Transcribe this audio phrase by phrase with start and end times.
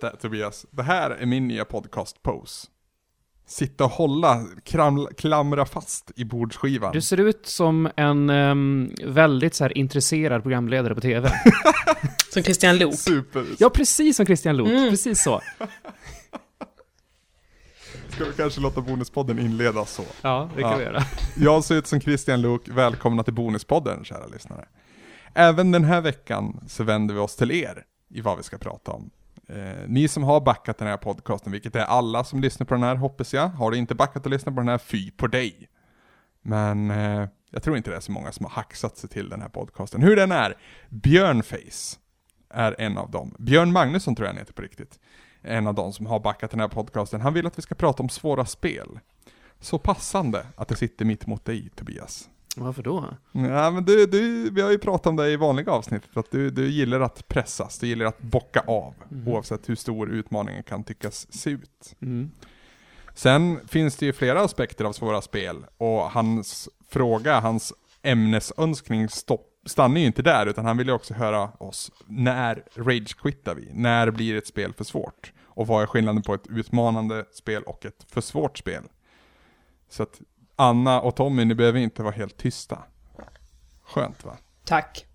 [0.00, 2.66] där, Tobias, det här är min nya podcast-pose.
[3.48, 6.92] Sitta och hålla, kram, klamra fast i bordsskivan.
[6.92, 11.30] Du ser ut som en ehm, väldigt så här intresserad programledare på TV.
[12.32, 12.94] Som Christian Lok.
[12.94, 13.46] Super.
[13.58, 14.68] Ja, precis som Christian Lok.
[14.68, 14.90] Mm.
[14.90, 15.40] Precis så.
[18.08, 20.02] Ska vi kanske låta Bonuspodden inleda så?
[20.22, 20.76] Ja, det kan Ja.
[20.76, 21.02] vi göra.
[21.36, 24.68] Jag ser ut som Christian Luuk, välkomna till Bonuspodden kära lyssnare.
[25.34, 28.92] Även den här veckan så vänder vi oss till er i vad vi ska prata
[28.92, 29.10] om.
[29.48, 32.82] Eh, ni som har backat den här podcasten, vilket är alla som lyssnar på den
[32.82, 33.48] här hoppas jag.
[33.48, 35.68] Har du inte backat och lyssnat på den här, fy på dig.
[36.42, 39.40] Men eh, jag tror inte det är så många som har hacksat sig till den
[39.40, 40.02] här podcasten.
[40.02, 40.56] Hur den är,
[40.88, 41.98] Björnface
[42.50, 43.34] är en av dem.
[43.38, 45.00] Björn Magnusson tror jag han heter på riktigt.
[45.42, 47.20] En av dem som har backat den här podcasten.
[47.20, 48.98] Han vill att vi ska prata om svåra spel.
[49.60, 52.28] Så passande att det sitter mitt mot dig Tobias.
[52.56, 53.04] Varför då?
[53.32, 56.50] Ja men du, du, vi har ju pratat om det i vanliga avsnittet, att du,
[56.50, 58.94] du gillar att pressas, du gillar att bocka av,
[59.26, 61.96] oavsett hur stor utmaningen kan tyckas se ut.
[62.02, 62.30] Mm.
[63.14, 69.52] Sen finns det ju flera aspekter av svåra spel, och hans fråga, hans ämnesönskning stopp,
[69.66, 73.70] stannar ju inte där, utan han vill ju också höra oss, när rage-quittar vi?
[73.72, 75.32] När blir ett spel för svårt?
[75.44, 78.82] Och vad är skillnaden på ett utmanande spel och ett för svårt spel?
[79.88, 80.20] Så att
[80.56, 82.78] Anna och Tommy, ni behöver inte vara helt tysta.
[83.84, 84.36] Skönt va?
[84.64, 85.06] Tack.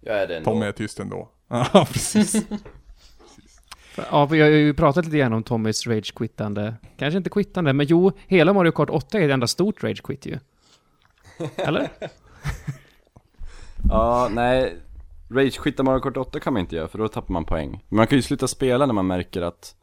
[0.00, 0.50] Jag är det ändå.
[0.50, 1.28] Tommy är tyst ändå.
[1.48, 2.46] Ja, precis.
[4.10, 6.74] Ja, vi har ju pratat lite grann om Tommys rage-quittande.
[6.98, 10.38] Kanske inte quittande, men jo, hela Mario Kart 8 är ett enda stort rage-quit ju.
[11.56, 11.88] Eller?
[13.88, 14.76] Ja, nej.
[15.28, 17.84] Rage-quitta Mario Kart 8 kan man inte göra för då tappar man poäng.
[17.88, 19.76] Men man kan ju sluta spela när man märker att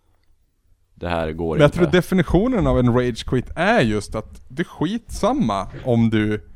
[0.96, 1.78] det här går Men jag inte.
[1.78, 6.50] tror definitionen av en rage quit är just att det är skitsamma om du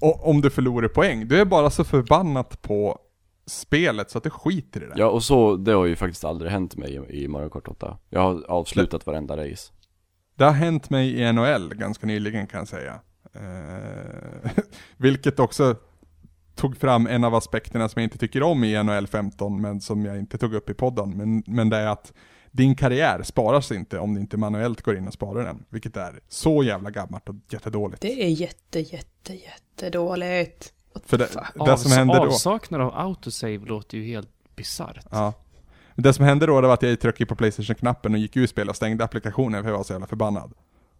[0.00, 1.28] om du förlorar poäng.
[1.28, 2.98] Du är bara så förbannat på
[3.46, 4.94] spelet så att du skiter i det.
[4.96, 7.98] Ja, och så, det har ju faktiskt aldrig hänt mig i, i Mario Kart 8.
[8.10, 9.72] Jag har avslutat varenda race.
[10.36, 13.00] Det har hänt mig i NHL ganska nyligen kan jag säga.
[13.34, 14.50] Eh,
[14.96, 15.76] vilket också
[16.54, 20.04] tog fram en av aspekterna som jag inte tycker om i NHL 15, men som
[20.04, 21.10] jag inte tog upp i podden.
[21.10, 22.12] Men, men det är att
[22.56, 25.64] din karriär sparas inte om du inte manuellt går in och sparar den.
[25.68, 28.00] Vilket är så jävla gammalt och jättedåligt.
[28.02, 30.72] Det är jätte, jätte, jättedåligt.
[31.06, 31.28] För det,
[31.66, 32.20] det som hände då...
[32.20, 35.06] Avsaknad av autosave låter ju helt bisarrt.
[35.10, 35.32] Ja.
[35.94, 38.68] Det som hände då det var att jag tryckte på Playstation-knappen och gick ur spel
[38.68, 40.52] och stängde applikationen för jag var så jävla förbannad.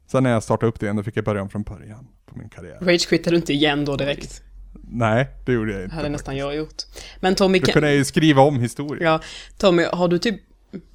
[0.06, 2.38] Sen när jag startade upp det igen, då fick jag börja om från början på
[2.38, 2.78] min karriär.
[2.81, 4.42] Rage-quittar du inte igen då direkt?
[4.88, 5.97] Nej, det gjorde jag Det inte.
[5.97, 6.82] hade nästan jag gjort.
[7.21, 9.06] Men Tommy, Då kan, kunde jag ju skriva om historien.
[9.12, 9.21] ja,
[9.59, 10.41] Tommy, har du typ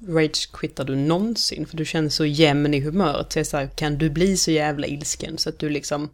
[0.06, 1.66] rage-quittar du någonsin?
[1.66, 3.32] För du känns så jämn i humöret.
[3.32, 6.08] Så jag är så här, kan du bli så jävla ilsken så att du liksom...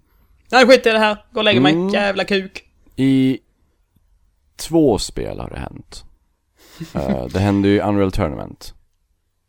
[0.50, 1.24] Nej, skit i det här.
[1.32, 1.72] Gå och lägga mig.
[1.72, 1.88] Mm.
[1.88, 2.64] Jävla kuk.
[2.96, 3.38] I
[4.56, 6.04] två spel har det hänt.
[6.94, 8.74] Eh, det hände ju i Unreal Tournament.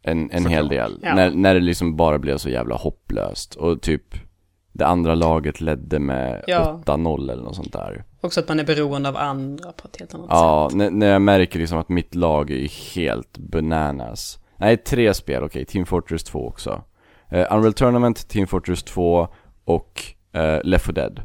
[0.01, 0.99] En, en hel del.
[1.01, 1.15] Ja.
[1.15, 3.55] När, när det liksom bara blev så jävla hopplöst.
[3.55, 4.15] Och typ
[4.77, 6.81] det andra laget ledde med Ja.
[6.85, 8.03] 8-0 eller något sånt där.
[8.21, 10.77] Också att man är beroende av andra på ett helt annat Ja, sätt.
[10.77, 14.39] när, när jag märker liksom att mitt lag är helt bananas.
[14.57, 15.65] Nej, tre spel, okej.
[15.65, 16.81] Team Fortress 2 också.
[17.29, 19.27] Eh, Unreal Tournament, Team Fortress 2
[19.65, 20.03] och
[20.37, 21.21] uh, Left 4 Dead.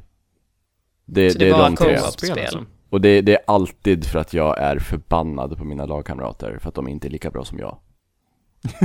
[1.05, 1.99] Det, Så det, det är de tre.
[1.99, 2.39] spel.
[2.39, 2.65] alltså.
[2.91, 6.75] Och det, det är alltid för att jag är förbannad på mina lagkamrater för att
[6.75, 7.79] de inte är lika bra som jag.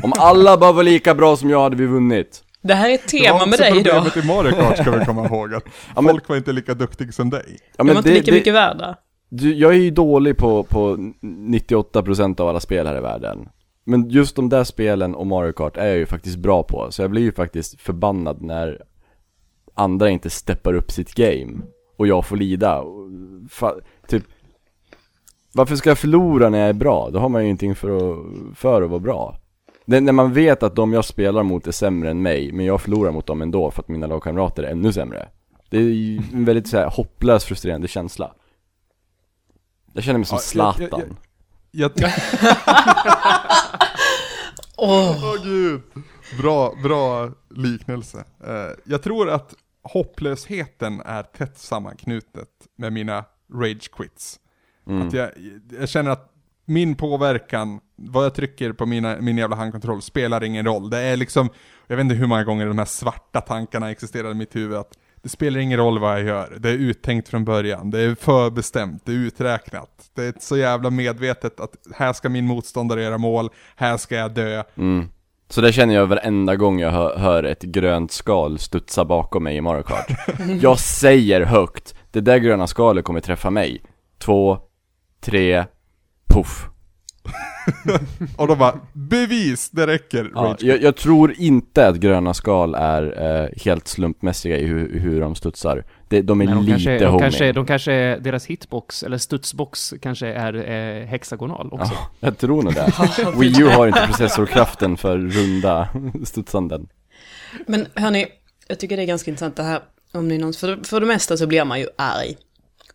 [0.04, 2.44] Om alla bara var lika bra som jag hade vi vunnit.
[2.68, 4.04] Det här är ett Det tema var med också dig idag.
[4.04, 5.64] problemet i Mario Kart ska vi komma ihåg att
[5.96, 7.46] Ja, men- folk var inte lika duktiga som dig.
[7.78, 8.96] Ja, De var inte lika mycket värda.
[9.30, 13.50] du, jag är ju dålig på, på 98% av alla spel här i världen.
[13.86, 17.02] Men just de där spelen och Mario Kart är jag ju faktiskt bra på, så
[17.02, 18.82] jag blir ju faktiskt förbannad när
[19.74, 21.54] andra inte steppar upp sitt game
[21.98, 22.80] och jag får lida.
[22.80, 23.10] Och
[23.50, 24.24] Fa- typ,
[25.54, 27.10] varför ska jag förlora när jag är bra?
[27.10, 28.18] Då har man ju ingenting för att,
[28.58, 29.38] för att vara bra.
[29.90, 32.82] Det, när man vet att de jag spelar mot är sämre än mig, men jag
[32.82, 35.30] förlorar mot dem ändå för att mina lagkamrater är ännu sämre.
[35.70, 38.34] Det är ju en väldigt så här, hopplös, frustrerande känsla.
[39.94, 41.18] Jag känner mig som Ja, jag- jag- Zlatan.
[41.72, 41.92] Jag,
[44.78, 45.82] Åh, Åh gud.
[46.42, 48.24] Bra, bra liknelse.
[48.48, 54.40] Eh, jag tror att hopplösheten är tätt sammanknutet med mina rage quits.
[54.88, 55.08] Mm.
[55.08, 55.30] Att jag,
[55.80, 56.32] jag känner att
[56.66, 60.90] min påverkan, vad jag trycker på mina, min jävla handkontroll spelar ingen roll.
[60.90, 61.50] Det är liksom,
[61.88, 64.78] jag vet inte hur många gånger de här svarta tankarna existerar i mitt huvud.
[64.78, 66.58] Att det spelar ingen roll vad jag gör.
[66.60, 67.92] Det är uttänkt från början.
[67.92, 69.02] Det är förbestämt.
[69.06, 70.10] Det är uträknat.
[70.14, 73.50] Det är så jävla medvetet att här ska min motståndare göra mål.
[73.76, 74.64] Här ska jag dö.
[74.78, 75.08] Mm.
[75.50, 79.58] Så det känner jag varenda gång jag hör, hör ett grönt skal studsa bakom mig
[79.58, 80.12] i Mario Kart.
[80.62, 83.82] jag säger högt, det där gröna skalet kommer träffa mig.
[84.20, 84.60] Två,
[85.22, 85.66] tre,
[86.28, 86.70] puff.
[88.38, 90.32] och de bara, bevis, det räcker.
[90.36, 95.22] Ja, jag, jag tror inte att gröna skal är eh, helt slumpmässiga i hur, hur
[95.22, 95.84] de studsar.
[96.10, 99.94] Det, de är Men de lite kanske, de, kanske, de kanske, deras hitbox, eller studsbox,
[100.02, 101.94] kanske är eh, hexagonal också.
[101.94, 102.94] Ja, jag tror nog det.
[103.40, 105.90] Wii U har inte processorkraften för runda
[106.24, 106.88] studsanden.
[107.68, 108.26] Men hörni,
[108.68, 109.82] jag tycker det är ganska intressant det här.
[110.14, 112.38] Om ni någon, för, för det mesta så blir man ju arg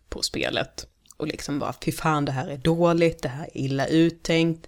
[0.09, 0.87] på spelet.
[1.17, 4.67] Och liksom bara, fy fan det här är dåligt, det här är illa uttänkt.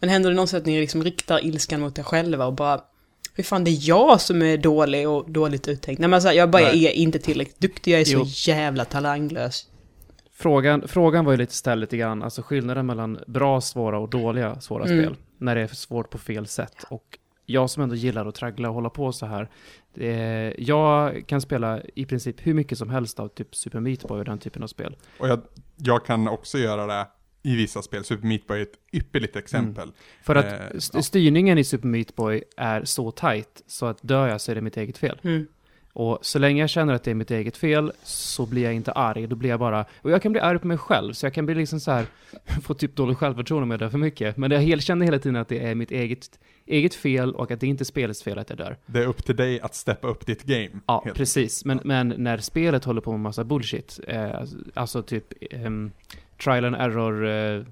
[0.00, 2.80] Men händer det någonsin att ni liksom riktar ilskan mot er själva och bara,
[3.36, 5.98] fy fan det är jag som är dålig och dåligt uttänkt.
[6.00, 6.86] Nej men alltså, jag bara Nej.
[6.86, 8.24] är inte tillräckligt duktig, jag är så Jo.
[8.26, 9.66] jävla talanglös.
[10.34, 14.60] Frågan, frågan var ju lite ställd lite grann, alltså skillnaden mellan bra, svåra och dåliga
[14.60, 15.04] svåra Mm.
[15.04, 15.16] spel.
[15.38, 16.74] När det är svårt på fel sätt.
[16.90, 19.48] Och jag som ändå gillar att traggla och hålla på så här.
[19.94, 24.18] Det, jag kan spela i princip hur mycket som helst av typ Super Meat Boy
[24.18, 24.96] och den typen av spel.
[25.18, 25.40] Och jag,
[25.76, 27.06] jag kan också göra det
[27.42, 28.04] i vissa spel.
[28.04, 29.92] Super Meat Boy är ett ypperligt exempel.
[30.22, 31.02] För att Eh, st- ja.
[31.02, 34.60] styrningen i Super Meat Boy är så tight så att dör jag så är det
[34.60, 35.18] mitt eget fel.
[35.22, 35.46] Mm.
[35.94, 38.92] Och så länge jag känner att det är mitt eget fel så blir jag inte
[38.92, 39.26] arg.
[39.26, 39.84] Då blir jag bara...
[40.02, 41.12] Och jag kan bli arg på mig själv.
[41.12, 42.06] Så jag kan bli liksom så här...
[42.62, 44.36] Få typ dåligt självförtroende om jag dör för mycket.
[44.36, 47.66] Men jag känner hela tiden att det är mitt eget, eget fel och att det
[47.66, 48.76] inte är spelets fel att jag dör.
[48.86, 50.70] Det är upp till dig att steppa upp ditt game.
[50.86, 51.64] Ja, helt precis.
[51.64, 54.00] Men, men när spelet håller på med massa bullshit.
[54.08, 54.30] Eh,
[54.74, 55.24] alltså typ...
[55.50, 55.90] ehm,
[56.44, 57.26] trial and error...
[57.28, 57.64] Eh,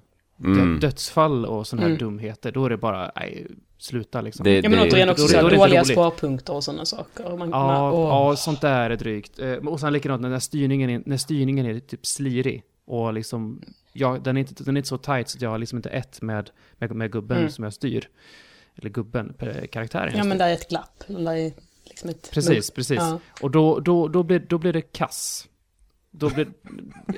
[0.44, 0.56] Mm.
[0.58, 1.98] dö- dödsfall och sådana här Mm.
[1.98, 2.52] dumheter.
[2.52, 3.12] Då är det bara...
[3.16, 3.46] Nej,
[3.80, 4.44] sluta liksom.
[4.44, 7.24] Det- Ja men återigen också så här dåliga sparpunkter och sådana saker.
[7.24, 8.08] Man, man, Ja, åh.
[8.08, 9.38] ja, sånt där är drygt.
[9.38, 12.62] Eh, Och sen likadant när styrningen är, när styrningen är typ slirig.
[12.86, 13.62] Och liksom,
[13.92, 15.88] ja, den, är inte, den är inte så tight så att jag har liksom inte
[15.90, 17.50] ett med, med, med gubben Mm.
[17.50, 18.08] som jag styr.
[18.78, 20.12] Eller gubben, per- karaktären.
[20.16, 21.04] Ja men där är ett glapp.
[21.06, 21.52] Där är
[21.84, 22.98] liksom ett Precis, precis.
[22.98, 23.20] Ja.
[23.40, 25.46] Och då, då, då, blir, då blir det kass.
[26.10, 26.48] Då, blir,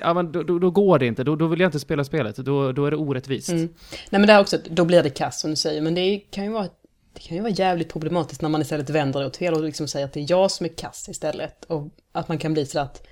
[0.00, 2.36] ja, men då, då, då går det inte, då, då vill jag inte spela spelet.
[2.36, 3.48] Då, då är det orättvist.
[3.48, 3.68] Mm.
[4.10, 6.44] Nej men det är också, då blir det kass som du säger, men det kan
[6.44, 6.68] ju vara
[7.14, 9.88] det kan ju vara jävligt problematiskt när man istället vänder det åt fel och liksom
[9.88, 11.64] säger att det är jag som är kass istället.
[11.64, 13.06] Och att man kan bli så att,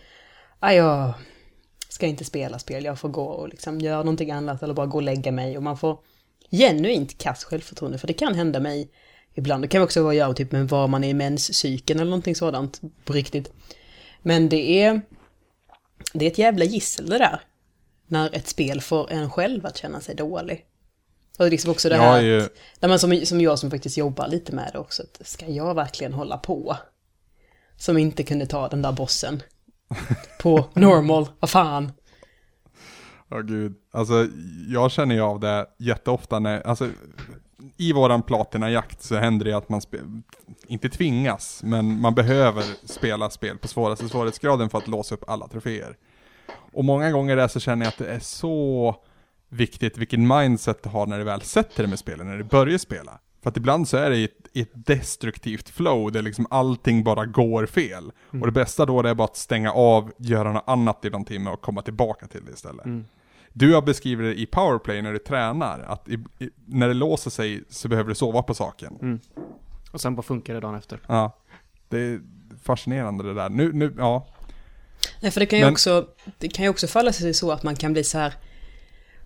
[0.60, 1.14] "Aj, jag
[1.88, 4.96] ska inte spela spel, jag får gå och liksom göra någonting annat eller bara gå
[4.96, 5.56] och lägga mig.
[5.56, 5.98] Och man får
[6.50, 8.90] genuint kass självförtroende, för det kan hända mig
[9.34, 9.64] ibland.
[9.64, 12.80] Det kan också vara jag typ med var man är i menscykeln eller någonting sådant
[13.04, 13.52] på riktigt.
[14.22, 15.00] Men det är,
[16.12, 17.40] det är ett jävla gissel det där.
[18.06, 20.66] När ett spel får en själv att känna sig dålig.
[21.38, 23.70] Och liksom också det Jag här är ju- att, när man som, som jag som
[23.70, 26.76] faktiskt jobbar lite med det också, att ska jag verkligen hålla på?
[27.76, 29.42] Som inte kunde ta den där bossen.
[30.40, 31.92] På normal, vad fan.
[33.30, 34.26] Ja gud, alltså
[34.68, 36.88] jag känner ju av det jätteofta när, alltså
[37.76, 39.80] i våran platina-jakt så händer det att man,
[40.66, 45.48] inte tvingas, men man behöver spela spel på svåraste svårighetsgraden för att låsa upp alla
[45.48, 45.96] troféer.
[46.72, 48.96] Och många gånger där så känner jag att det är så
[49.48, 52.78] viktigt vilken mindset du har när du väl sätter dig med spelet, när du börjar
[52.78, 53.20] spela.
[53.42, 57.04] För att ibland så är det i ett, i ett destruktivt flow där liksom allting
[57.04, 58.12] bara går fel.
[58.30, 61.24] Och det bästa då det är bara att stänga av, göra något annat i någon
[61.24, 62.84] timme och komma tillbaka till det istället.
[62.84, 63.04] Mm.
[63.52, 67.30] Du har beskrivit det i powerplay när du tränar, att i, i, när det låser
[67.30, 68.98] sig så behöver du sova på saken.
[69.02, 69.20] Mm.
[69.92, 70.98] Och sen bara funkar det dagen efter.
[71.06, 71.36] Ja.
[71.88, 72.20] Det är
[72.62, 73.48] fascinerande det där.
[73.48, 74.26] Nu, nu, ja.
[75.20, 76.06] Nej, för det kan ju Men- också,
[76.38, 78.34] det kan ju också falla sig så att man kan bli så här,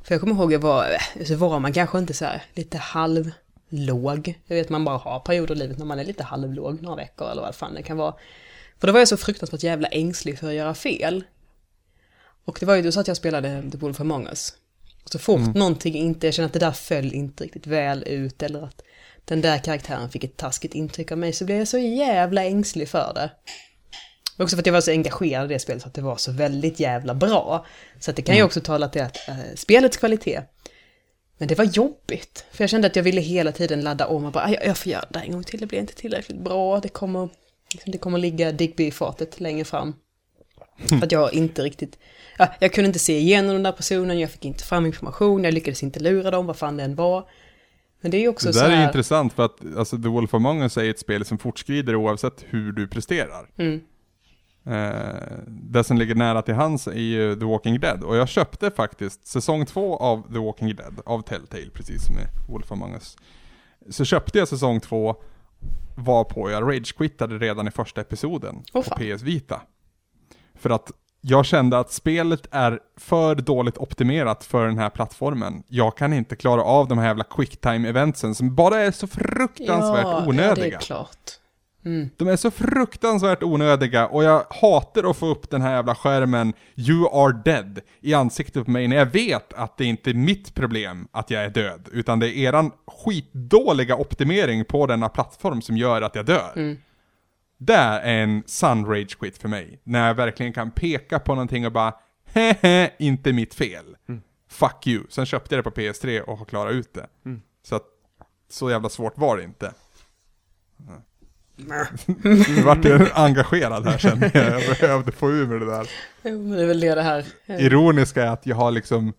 [0.02, 0.86] för jag kommer ihåg jag var,
[1.24, 4.40] så var man kanske inte så här lite halvlåg.
[4.46, 7.30] Jag vet man bara har perioder i livet när man är lite halvlåg några veckor
[7.30, 8.14] eller vad fan det kan vara.
[8.78, 11.24] För då var jag så fruktansvärt jävla ängslig för att göra fel.
[12.44, 14.54] Och det var ju då så att jag spelade The Wolf Among Us.
[15.04, 18.42] Och så fort någonting inte, jag känner att det där föll inte riktigt väl ut
[18.42, 18.82] eller att
[19.24, 22.88] den där karaktären fick ett taskigt intryck av mig så blev jag så jävla ängslig
[22.88, 23.30] för det.
[24.36, 26.16] Men Också för att jag var så engagerad i det spelet så att det var
[26.16, 27.66] så väldigt jävla bra.
[28.00, 30.42] Så att det kan ju också tala till att eh, spelets kvalitet.
[31.38, 32.44] Men det var jobbigt.
[32.52, 34.78] För jag kände att jag ville hela tiden ladda om och bara, "Aj, jag, jag
[34.78, 37.28] får göra det en gång till, det blir inte tillräckligt bra, det kommer,
[37.72, 39.94] liksom, det kommer ligga Digby i fatet längre fram.
[40.88, 41.98] För att jag inte riktigt,
[42.38, 45.54] ja, jag kunde inte se igenom den där personen, jag fick inte fram information, jag
[45.54, 47.28] lyckades inte lura dem, vad fan det än var.
[48.00, 50.08] Men det är ju också Det så där är här, intressant för att alltså, The
[50.08, 53.50] Wolf Among Us är ett spel som fortskrider oavsett hur du presterar.
[53.56, 53.80] Mm.
[54.66, 58.02] Eh, det som ligger nära till hands är ju The Walking Dead.
[58.02, 62.22] Och jag köpte faktiskt säsong två av The Walking Dead, av Telltale, precis som i
[62.48, 63.16] Wolf Among Us.
[63.90, 65.16] Så köpte jag säsong två,
[65.96, 68.98] var på jag rage-quittade redan i första episoden Åh, på fan.
[68.98, 69.62] PS Vita.
[70.54, 70.92] För att
[71.26, 75.62] jag kände att spelet är för dåligt optimerat för den här plattformen.
[75.68, 80.04] Jag kan inte klara av de här jävla quicktime eventsen som bara är så fruktansvärt
[80.04, 80.48] ja, onödiga.
[80.48, 81.30] Ja, det är klart.
[82.16, 86.52] De är så fruktansvärt onödiga och jag hatar att få upp den här jävla skärmen
[86.76, 90.54] You are dead i ansiktet på mig när jag vet att det inte är mitt
[90.54, 95.76] problem att jag är död, utan det är eran skitdåliga optimering på denna plattform som
[95.76, 96.76] gör att jag dör.
[97.58, 99.80] Det är en sun rage quit för mig.
[99.84, 101.94] När jag verkligen kan peka på någonting och bara
[102.26, 103.96] Hehe, inte mitt fel.
[104.48, 105.04] Fuck you.
[105.08, 107.06] Sen köpte jag det på PS3 och har klarat ut det.
[107.62, 107.84] Så att,
[108.50, 109.72] så jävla svårt var det inte.
[112.22, 114.62] Nu vart jag engagerad här känner jag.
[114.68, 115.90] Jag behövde få ur mig det där.
[116.22, 117.24] Jo, men det är väl det det här.
[117.46, 119.12] Ironiska är att jag har liksom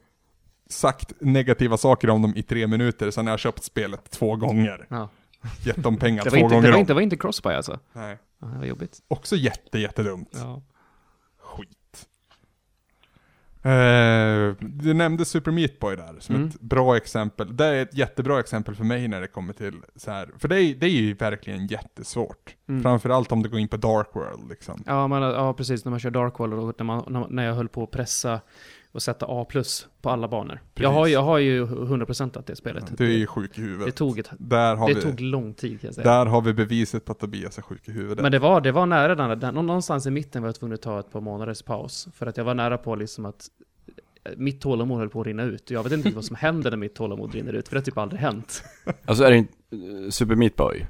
[0.69, 4.85] sagt negativa saker om dem i tre minuter, sen har jag köpt spelet två gånger.
[4.89, 5.09] Ja.
[5.63, 6.79] Gett dem pengar Det två var, inte, gånger det, var om.
[6.79, 7.79] inte, det var inte crossbuy alltså?
[7.93, 8.17] Nej.
[8.41, 8.99] Ja, det var jobbigt.
[9.07, 10.29] Också jätte, jättedumt.
[10.33, 10.61] Ja.
[11.39, 11.69] Skit.
[13.61, 16.47] Eh, du nämnde Super Meat Boy där som Mm.
[16.47, 17.57] ett bra exempel.
[17.57, 20.29] Det är ett jättebra exempel för mig när det kommer till så här.
[20.37, 22.55] För det är, det är ju verkligen jättesvårt.
[22.69, 22.81] Mm.
[22.83, 24.83] Framförallt om du går in på Dark World liksom.
[24.85, 25.85] Ja, men, ja, precis.
[25.85, 28.41] När man kör Dark World och när, man, när jag höll på att pressa
[28.95, 30.59] och sätta A plus på alla banor.
[30.73, 32.97] Jag har, jag har ju 100% att det spelet.
[32.97, 33.85] Du är ju sjuk i huvudet.
[33.85, 36.07] det tog, ett, där har det vi, tog lång tid kan jag säga.
[36.07, 38.21] där har vi beviset på att Tobias är sjuk i huvudet.
[38.21, 40.81] Men det var, det var nära den, den, någonstans i mitten var jag tvungen att
[40.81, 42.07] ta ett par månaders paus.
[42.13, 43.47] För att jag var nära på liksom att
[44.23, 45.71] eh, mitt tålamod höll på att rinna ut.
[45.71, 47.97] Jag vet inte vad som händer när mitt tålamod rinner ut, för det har typ
[47.97, 48.63] aldrig hänt.
[49.05, 50.85] Alltså är det inte, eh, Super Meat Boy?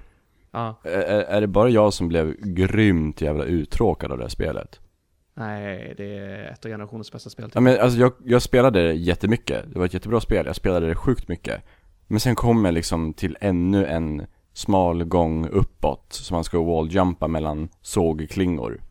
[0.52, 4.30] Ja, Är, är är det bara jag som blev grymt jävla uttråkad av det här
[4.30, 4.80] spelet?
[5.36, 7.52] Nej, det är ett av generationens bästa spel.
[7.54, 10.88] Ja men alltså jag, jag spelade det jättemycket, det var ett jättebra spel, jag spelade
[10.88, 11.64] det sjukt mycket.
[12.08, 17.28] Men sen kom jag liksom till ännu en smal gång uppåt, som man ska walljumpa
[17.28, 18.82] mellan sågklingor.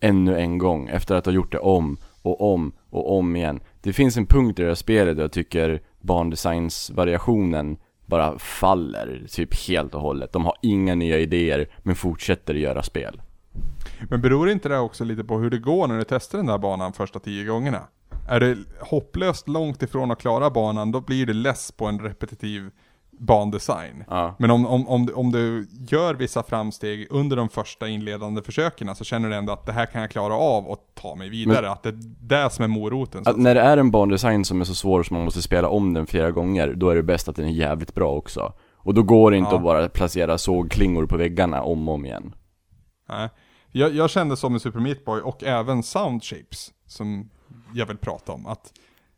[0.00, 3.60] Ännu en gång, efter att ha gjort det om och om och om igen.
[3.80, 9.68] Det finns en punkt i det här spelet där jag tycker barndesigns-variationen bara faller, typ
[9.68, 10.32] helt och hållet.
[10.32, 13.22] De har inga nya idéer, men fortsätter göra spel.
[14.10, 16.58] Men beror inte det också lite på hur det går när du testar den där
[16.58, 17.80] banan första tio gångerna?
[18.28, 22.70] Är det hopplöst långt ifrån att klara banan, då blir det less på en repetitiv
[23.18, 24.04] bandesign.
[24.08, 28.42] Ja Men om, om, om, du- om du gör vissa framsteg under de första inledande
[28.42, 31.28] försöken så känner du ändå att det här kan jag klara av och ta mig
[31.28, 31.70] vidare.
[31.70, 33.22] att det är det som är moroten.
[33.26, 35.94] Att, när det är en bandesign som är så svår som man måste spela om
[35.94, 38.52] den flera gånger, då är det bäst att den är jävligt bra också.
[38.76, 39.56] Och då går det inte Ja.
[39.56, 42.34] att bara placera sågklingor på väggarna om och om igen.
[43.08, 43.28] nej
[43.72, 47.30] jag, jag kände som med Super Meat Boy och även Soundshapes som
[47.74, 48.72] jag vill prata om, att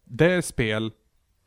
[0.05, 0.93] det är spel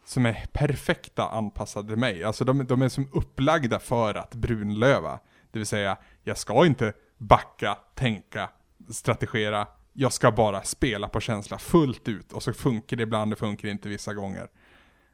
[0.05, 2.23] som är perfekta anpassade till mig.
[2.23, 5.19] Alltså de, de är som upplagda för att brunlöva.
[5.51, 8.49] Det vill säga, jag ska inte backa, tänka,
[8.89, 9.67] strategera.
[9.93, 12.33] Jag ska bara spela på känsla fullt ut.
[12.33, 14.47] Och så funkar det ibland, det funkar inte vissa gånger.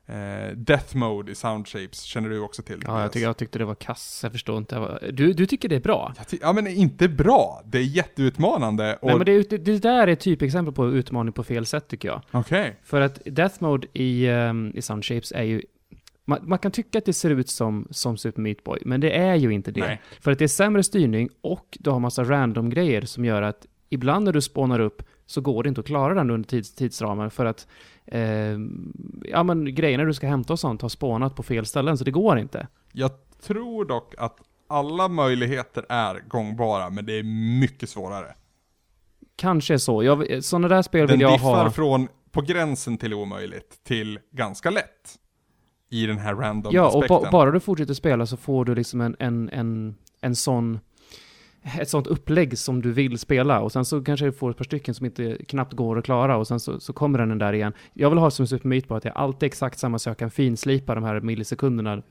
[0.05, 2.83] Eh, death Mode i Sound Shapes känner du också till?
[2.87, 4.19] Ja, jag, tycker, jag tyckte det var kass.
[4.23, 4.99] Jag förstår inte.
[5.13, 6.13] Du, du tycker det är bra?
[6.41, 8.97] Ja men inte bra, det är jätteutmanande.
[9.01, 9.07] Och...
[9.07, 12.07] Nej, men det, det, det där är ett typexempel på utmaning på fel sätt tycker
[12.07, 12.21] jag.
[12.31, 12.79] Okej.
[12.83, 15.61] För att Death Mode i, um, i Sound Shapes är ju
[16.25, 19.17] man, man kan tycka att det ser ut som, som Super Meat Boy, men det
[19.17, 19.81] är ju inte det.
[19.81, 20.01] Nej.
[20.21, 23.65] För att det är sämre styrning och du har massa random grejer som gör att
[23.89, 25.03] ibland när du spånar upp
[25.33, 27.67] så går det inte att klara den under tids, tidsramen för att
[28.05, 28.21] eh,
[29.23, 32.11] ja, men grejerna du ska hämta och sånt har spånat på fel ställen, så det
[32.11, 32.67] går inte.
[32.91, 33.11] Jag
[33.41, 34.37] tror dock att
[34.67, 37.23] alla möjligheter är gångbara, men det är
[37.59, 38.35] mycket svårare.
[39.35, 40.03] Kanske är så.
[40.03, 41.71] Jag, sådana där spel Den vill jag diffar ha.
[41.71, 45.19] från på gränsen till omöjligt till ganska lätt.
[45.89, 49.01] I den här random Ja, och ba, bara du fortsätter spela så får du liksom
[49.01, 50.79] en, en, en, en sån
[51.79, 54.63] ett sånt upplägg som du vill spela och sen så kanske du får ett par
[54.63, 57.73] stycken som inte knappt går att klara och sen så, så kommer den där igen.
[57.93, 60.31] Jag vill ha som Super Meat Boy att jag alltid exakt samma så jag kan
[60.31, 62.01] finslipa de här millisekunderna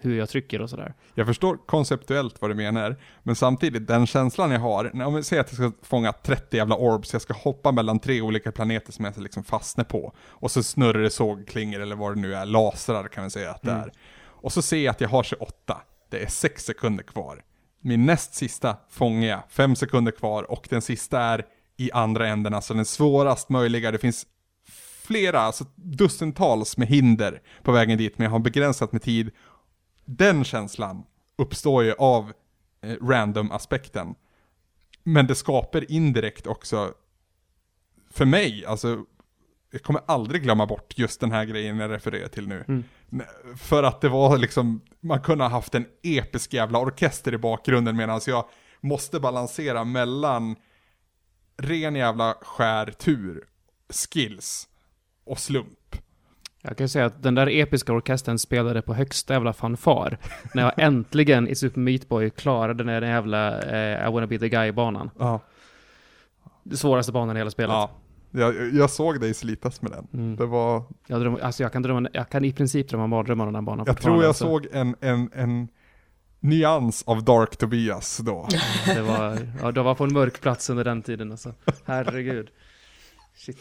[0.00, 0.94] hur jag trycker och sådär.
[1.14, 5.40] Jag förstår konceptuellt vad du menar, men samtidigt den känslan jag har, när- vi säger
[5.42, 9.04] att jag ska fånga 30 jävla orbs, jag ska hoppa mellan tre olika planeter som
[9.04, 12.46] jag ska liksom fastna på, och så snurrar det sågklingor eller vad det nu är,
[12.46, 13.82] lasrar kan vi säga att det Mm.
[13.82, 13.92] är.
[14.24, 15.80] Och så ser jag att jag har 28,
[16.10, 17.42] det är 6 sekunder kvar.
[17.86, 22.54] Min näst sista fångar jag, fem sekunder kvar, och den sista är i andra änden,
[22.54, 24.26] alltså den svårast möjliga, det finns
[25.06, 29.30] flera, alltså dussintals med hinder på vägen dit, men jag har begränsat med tid.
[30.04, 31.04] Den känslan
[31.38, 32.32] uppstår ju av
[32.82, 34.14] eh, random-aspekten.
[35.02, 36.92] Men det skapar indirekt också,
[38.10, 39.04] för mig, alltså,
[39.72, 42.64] jag kommer aldrig glömma bort just den här grejen jag refererar till nu.
[42.68, 42.84] Mm.
[43.56, 47.96] För att det var liksom, man kunde ha haft en episk jävla orkester i bakgrunden
[47.96, 48.44] medan jag
[48.80, 50.56] måste balansera mellan
[51.56, 53.44] ren jävla skär tur,
[53.88, 54.68] skills
[55.24, 55.96] och slump.
[56.62, 60.18] Jag kan säga att den där episka orkestern spelade på högsta jävla fanfar.
[60.54, 64.38] när jag äntligen i Super Meat Boy klarade den där jävla eh, I wanna be
[64.38, 65.10] the guy-banan.
[65.18, 65.40] Ja.
[66.62, 67.72] Det svåraste banan i hela spelet.
[67.72, 67.90] ja.
[68.30, 70.06] Jag, jag såg dig slitas med den.
[70.12, 70.36] Mm.
[70.36, 73.52] Det var, Jag, drömmer, alltså jag, kan drömma, jag kan i princip drömma mardrömmar om
[73.52, 74.44] den banan jag tror jag alltså.
[74.44, 75.68] såg en, en, en
[76.40, 78.48] nyans av Dark Tobias då.
[78.86, 81.54] Det var, ja, det var på en mörk plats under den tiden alltså.
[81.84, 82.48] Herregud.
[83.36, 83.58] Shit.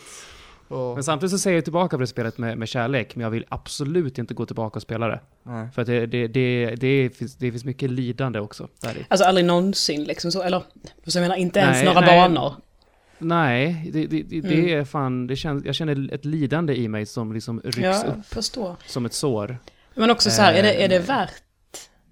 [0.67, 3.45] Men samtidigt så ser jag tillbaka på det spelet med, med kärlek, men jag vill
[3.49, 5.19] absolut inte gå tillbaka och spela det.
[5.43, 5.69] Nej.
[5.71, 9.05] För att det, det, det, det, finns, det finns mycket lidande också där i.
[9.07, 10.63] Alltså aldrig någonsin liksom så, eller
[11.05, 12.19] så jag menar inte ens Nej, några nej.
[12.19, 12.53] banor.
[13.19, 14.51] Nej, det, det, det, Mm.
[14.51, 18.03] det är fan, det känns, jag känner ett lidande i mig som liksom rycks Ja,
[18.03, 18.75] upp förstår.
[18.85, 19.57] som ett sår.
[19.95, 21.05] Men också så här, är det, är det Eh.
[21.05, 21.41] värt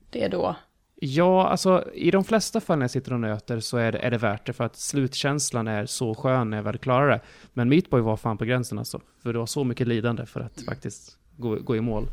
[0.10, 0.56] det då?
[0.96, 4.12] Ja, alltså i de flesta fall när jag sitter och nöter så är det, är
[4.12, 7.20] det värt det för att slutkänslan är så skön när jag väl klarar det.
[7.54, 9.02] Men Meat Boy var fan på gränsen alltså.
[9.24, 12.08] För det var så mycket lidande för att faktiskt gå, gå i mål.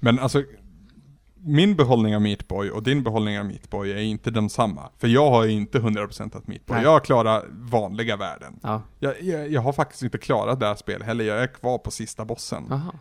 [0.00, 0.42] Men alltså,
[1.46, 4.90] min behållning av Meat Boy och din behållning av Meat Boy är inte densamma.
[4.98, 6.74] För jag har ju inte 100% att Meat Boy.
[6.76, 6.84] Nej.
[6.84, 8.60] Jag har klarat vanliga värden.
[8.62, 11.78] Ja, Jag, jag, jag har faktiskt inte klarat det här spelet heller, jag är kvar
[11.78, 12.72] på sista bossen.
[12.72, 12.92] aha.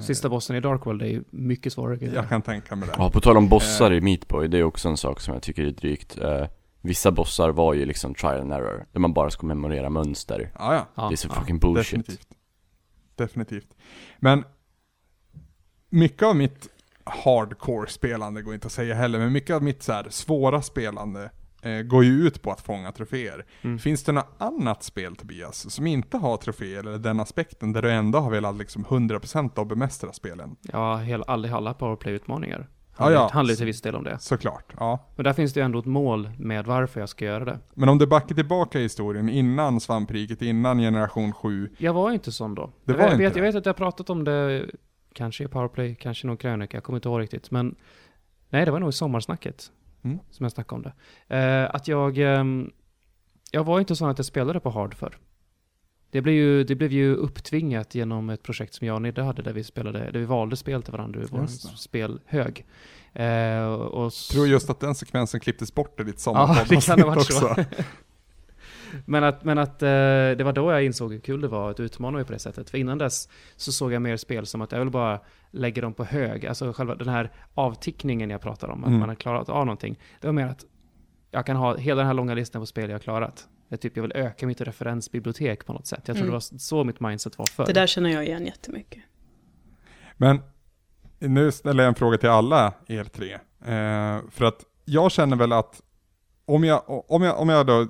[0.00, 1.98] Sista bossen i Dark World är ju mycket svårare.
[2.00, 2.94] jag Jag kan tänka mig det.
[2.98, 5.42] Ja, på tal om bossar i Meat Boy, det är också en sak som jag
[5.42, 6.18] tycker är drygt.
[6.18, 6.46] Eh,
[6.80, 10.50] vissa bossar var ju liksom trial and error, där man bara ska memorera mönster.
[10.58, 10.86] Ja, ja.
[10.94, 11.34] Ja, det är så ja.
[11.34, 12.06] fucking bullshit.
[12.06, 12.28] Definitivt.
[13.16, 13.74] Definitivt.
[14.18, 14.44] Men
[15.88, 16.68] mycket av mitt
[17.04, 21.30] hardcore-spelande går inte att säga heller, men mycket av mitt så här svåra spelande
[21.62, 23.44] eh, går ju ut på att fånga troféer.
[23.62, 23.78] Mm.
[23.78, 27.90] Finns det något annat spel Tobias, som inte har troféer, eller den aspekten, där du
[27.90, 30.56] ändå har velat liksom 100% av bemästra spelen?
[30.60, 32.68] Ja, hela, alla, alla powerplay-utmaningar.
[32.98, 33.30] Ja, ja.
[33.32, 34.18] handlar ju till viss del om det.
[34.18, 34.98] Såklart, ja.
[35.16, 37.58] Men där finns det ju ändå ett mål med varför jag ska göra det.
[37.74, 42.32] Men om du backar tillbaka i historien, innan svampriket, innan generation 7, Jag var inte
[42.32, 42.72] sån då.
[42.84, 43.38] Det jag, var vet, inte vet, det.
[43.40, 44.66] jag vet att jag har pratat om det,
[45.14, 47.50] kanske i powerplay, kanske någon krönika, jag kommer inte ihåg riktigt.
[47.50, 47.74] Men
[48.48, 49.70] nej, det var nog i sommarsnacket
[50.04, 50.18] Mm.
[50.30, 50.82] som jag snackade om
[51.28, 51.36] det.
[51.36, 52.70] Eh, att jag, ehm,
[53.50, 55.18] jag var inte sån att jag spelade på hard för.
[56.10, 59.42] Det blev, ju, det blev ju upptvingat genom ett projekt som jag och Nidde hade
[59.42, 61.46] där vi spelade, där vi valde spel till varandra ur vår
[61.76, 62.66] spelhög.
[63.12, 67.06] Eh, och tror just att den sekvensen klipptes bort i ditt Ja, det kan ha
[67.08, 67.56] varit så.
[69.06, 71.80] Men att, men att eh, det var då jag insåg hur kul det var att
[71.80, 72.70] utmana mig på det sättet.
[72.70, 75.94] För innan dess så såg jag mer spel som att jag vill bara lägga dem
[75.94, 76.46] på hög.
[76.46, 79.00] Alltså själva den här avtickningen jag pratar om, att Mm.
[79.00, 79.98] man har klarat av någonting.
[80.20, 80.64] Det var mer att
[81.30, 83.48] jag kan ha hela den här långa listan på spel jag har klarat.
[83.68, 86.02] Jag, typ, jag vill öka mitt referensbibliotek på något sätt.
[86.06, 86.26] Jag tror Mm.
[86.26, 87.66] det var så mitt mindset var förr.
[87.66, 89.02] Det där känner jag igen jättemycket.
[90.16, 90.40] Men
[91.18, 93.32] nu ställer jag en fråga till alla er tre.
[93.32, 95.82] Eh, för att jag känner väl att
[96.46, 97.86] om jag, om jag, om jag då,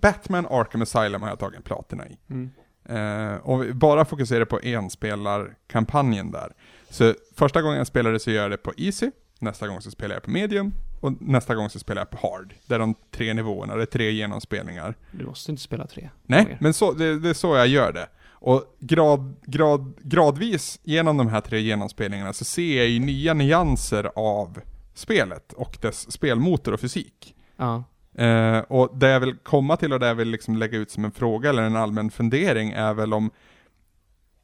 [0.00, 2.18] Batman Arkham Asylum har jag tagit en platina i.
[2.30, 2.50] Mm.
[2.88, 6.52] Eh, vi bara fokuserar på enspelarkampanjen där.
[6.90, 10.14] Så första gången jag spelade så gör jag det på Easy, nästa gång så spelar
[10.14, 12.54] jag på Medium och nästa gång så spelar jag på Hard.
[12.66, 14.94] Det är de tre nivåerna, det är tre genomspelningar.
[15.10, 16.58] Du måste inte spela tre Nej, gånger.
[16.60, 18.08] men så, det, det är så jag gör det.
[18.42, 24.10] Och grad, grad, gradvis genom de här tre genomspelningarna så ser jag ju nya nyanser
[24.14, 24.60] av
[24.94, 27.34] spelet och dess spelmotor och fysik.
[27.56, 27.84] Ja.
[28.18, 31.04] Eh, och det jag vill komma till och det jag vill liksom lägga ut som
[31.04, 33.30] en fråga eller en allmän fundering är väl om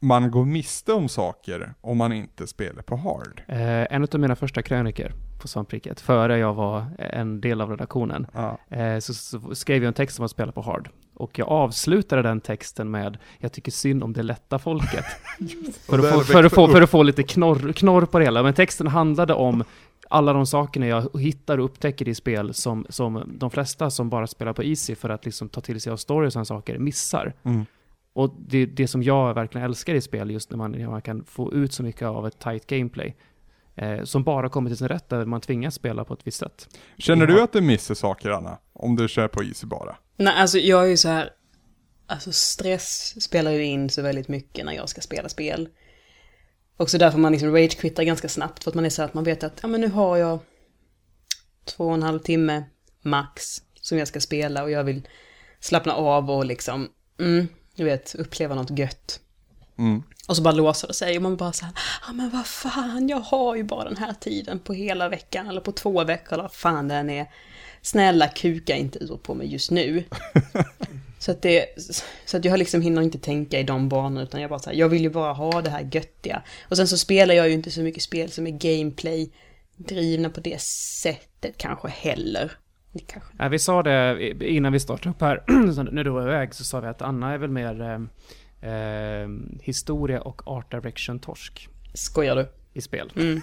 [0.00, 3.42] man går miste om saker om man inte spelar på hard.
[3.48, 8.26] Eh, en av mina första kröniker på Svampriket, före jag var en del av redaktionen,
[8.34, 8.58] Ja.
[8.76, 10.88] eh, så, så skrev jag en text om att spela på hard.
[11.14, 15.04] Och jag avslutade den texten med Jag tycker synd om det lätta folket.
[15.86, 18.42] för, att få, för, att få, för att få lite knorr, knorr på det hela.
[18.42, 19.64] Men texten handlade om
[20.08, 24.26] alla de sakerna jag hittar och upptäcker i spel som, som de flesta som bara
[24.26, 27.34] spelar på Easy för att liksom ta till sig av story och sådana saker missar.
[27.42, 27.66] Mm.
[28.12, 31.24] Och det, det som jag verkligen älskar i spel, just när man, när man kan
[31.24, 33.16] få ut så mycket av ett tight gameplay,
[33.74, 36.68] eh, som bara kommer till sin rätt där man tvingas spela på ett visst sätt.
[36.98, 38.58] Känner du att du missar saker Anna?
[38.72, 39.96] Om du kör på easy bara?
[40.16, 41.30] Nej, alltså jag är ju så här,
[42.06, 45.68] alltså stress spelar ju in så väldigt mycket när jag ska spela spel.
[46.76, 49.44] Också därför man liksom rage-quittar ganska snabbt, för att man är så att man vet
[49.44, 50.38] att, ja men nu har jag
[51.64, 52.64] två och en halv timme
[53.02, 55.08] max som jag ska spela och jag vill
[55.60, 56.88] slappna av och liksom,
[57.20, 59.20] mm, du vet, uppleva något gött.
[59.78, 60.02] Mm.
[60.28, 61.74] Och så bara låser det sig och man bara så här,
[62.06, 65.60] ja men vad fan, jag har ju bara den här tiden på hela veckan eller
[65.60, 67.26] på två veckor eller vad fan den är.
[67.82, 70.04] Snälla kuka inte ur på mig just nu.
[71.18, 71.66] så att det,
[72.26, 74.76] så att jag liksom hinner inte tänka i de banorna utan jag bara så här,
[74.76, 76.42] jag vill ju bara ha det här göttiga.
[76.68, 79.30] Och sen så spelar jag ju inte så mycket spel som är gameplay
[79.76, 82.52] drivna på det sättet kanske heller.
[83.06, 83.30] Kanske.
[83.38, 85.42] Nej, vi sa det innan vi startade upp här,
[85.92, 89.28] när du var iväg så sa vi att Anna är väl mer, eh, eh,
[89.60, 92.48] historia och art direction torsk Skojar du?
[92.76, 93.12] I spel.
[93.16, 93.42] Mm.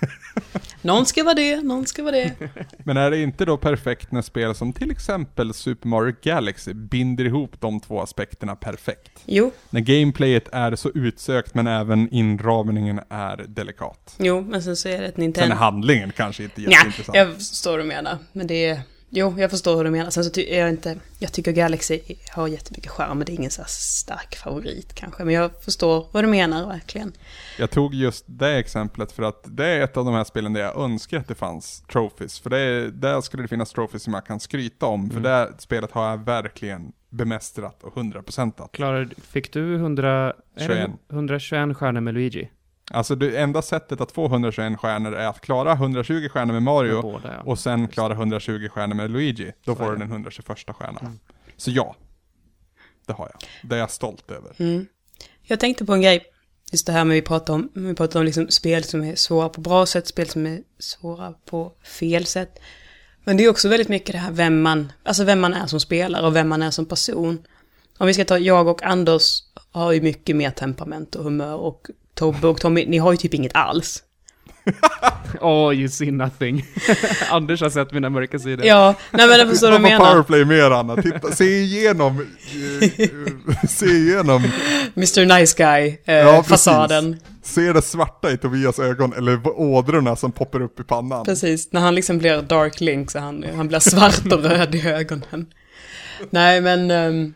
[0.82, 2.34] Någon ska vara det, någon ska vara det.
[2.84, 7.26] Men är det inte då perfekt när spel som till exempel Super Mario Galaxy binder
[7.26, 9.22] ihop de två aspekterna perfekt?
[9.26, 14.16] Jo, När gameplayet är så utsökt men även inramningen är delikat.
[14.20, 15.56] jo, men sen så är det ett Sen är Nintendo.
[15.56, 17.16] handlingen kanske inte Ja, jätteintressant.
[17.18, 18.18] jag förstår vad du menar.
[18.32, 18.82] Men det är...
[19.16, 20.10] Jo, jag förstår hur du menar.
[20.10, 20.98] Sen så ty- är jag inte...
[21.20, 22.00] Jag tycker Galaxy
[22.32, 25.24] har jättemycket charm, men det är ingen så här stark favorit kanske.
[25.24, 27.14] Men jag förstår vad du menar verkligen.
[27.60, 30.62] Jag tog just det exemplet för att det är ett av de här spelen där
[30.62, 32.40] jag önskar att det fanns trophies.
[32.40, 35.10] För det är, där skulle det finnas trophies som jag kan skryta om.
[35.10, 35.32] För Mm.
[35.32, 38.72] det spelet har jag verkligen bemästrat och hundraprocentat.
[38.72, 40.92] Klarade, fick du 100, är det 21.
[41.12, 42.50] 121 stjärnor med Luigi?
[42.92, 46.94] Alltså det enda sättet att få 121 stjärnor är att klara 120 stjärnor med Mario
[46.94, 47.42] Med båda, ja.
[47.42, 49.52] och sen klara 120 stjärnor med Luigi.
[49.66, 50.98] Då Så får du den 121 stjärnan.
[51.02, 51.20] Mm.
[51.58, 51.96] Så ja,
[53.06, 53.70] det har jag.
[53.70, 54.52] Det är jag stolt över.
[54.58, 54.86] Mm.
[55.42, 56.26] Jag tänkte på en grej.
[56.72, 59.50] Just det här med vi pratar om, vi pratar om liksom spel som är svåra
[59.50, 62.60] på bra sätt, spel som är svåra på fel sätt.
[63.24, 65.80] Men det är också väldigt mycket det här vem man, alltså vem man är som
[65.80, 67.48] spelare och vem man är som person.
[67.98, 71.88] Om vi ska ta, jag och Anders har ju mycket mer temperament och humör och
[72.16, 74.04] Tobbe och Tommy, ni har ju typ inget alls.
[75.42, 76.66] Oh, you see nothing.
[77.30, 78.66] Anders har sett mina mörka sidor.
[78.66, 80.12] Ja, nej men jag förstår vad du på menar.
[80.12, 82.90] Powerplay mer Anna, Titta, se igenom, eh,
[83.70, 84.44] se igenom,
[84.96, 86.44] Mr Nice Guy, eh, Ja,
[87.44, 91.26] se det svarta i Tobias ögon eller ådrorna som poppar upp i pannan.
[91.26, 94.88] Precis, när han liksom blir Dark Link så han, han blir svart och röd i
[94.88, 95.46] ögonen.
[96.30, 97.34] Nej men ehm,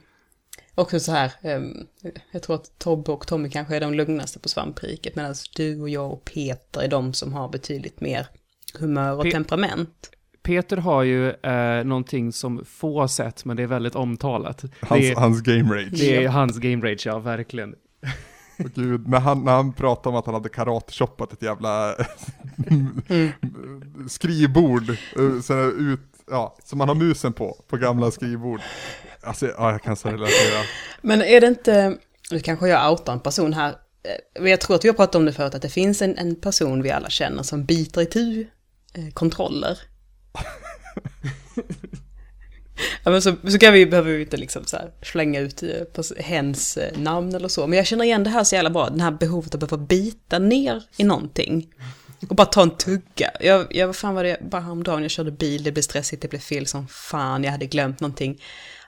[0.77, 1.87] också så här, ehm,
[2.31, 5.89] jag tror att Tobbe och Tommy kanske är de lugnaste på svampriket medan du och
[5.89, 8.27] jag och Peter är de som har betydligt mer
[8.79, 10.11] humör och Pe- temperament.
[10.43, 14.61] Peter har ju eh, någonting som få sett, men det är väldigt omtalat.
[14.81, 15.91] Hans, det, är, hans game rage.
[15.91, 17.75] det är hans game rage, ja, verkligen.
[18.59, 21.95] Åh, Gud, när han, när han pratade om att han hade karate-shoppat ett jävla
[22.69, 23.01] Mm.
[24.09, 25.99] skrivbord, eh, så ut,
[26.31, 28.61] ja, som man har musen på, på gamla skrivbord.
[29.21, 30.63] Alltså, ja, jag kan så relatera.
[31.01, 31.97] Men är det inte,
[32.31, 33.75] nu kanske jag outar en person här,
[34.07, 36.35] Eh, jag tror att vi har pratat om det förut, att det finns en, en
[36.35, 38.47] person vi alla känner som biter i tu
[38.93, 39.79] eh, kontroller.
[43.03, 45.83] ja, men så, så kan vi, behöver vi inte liksom så här slänga ut eh,
[45.93, 48.89] på hens eh, namn eller så, men jag känner igen det här så jävla bra,
[48.89, 51.73] det här behovet att behöva bita ner i någonting.
[52.29, 53.31] Och bara ta en tugga.
[53.39, 56.27] Jag, jag vad fan var det, bara häromdagen jag körde bil, det blev stressigt, det
[56.27, 58.41] blev fel som fan, jag hade glömt någonting.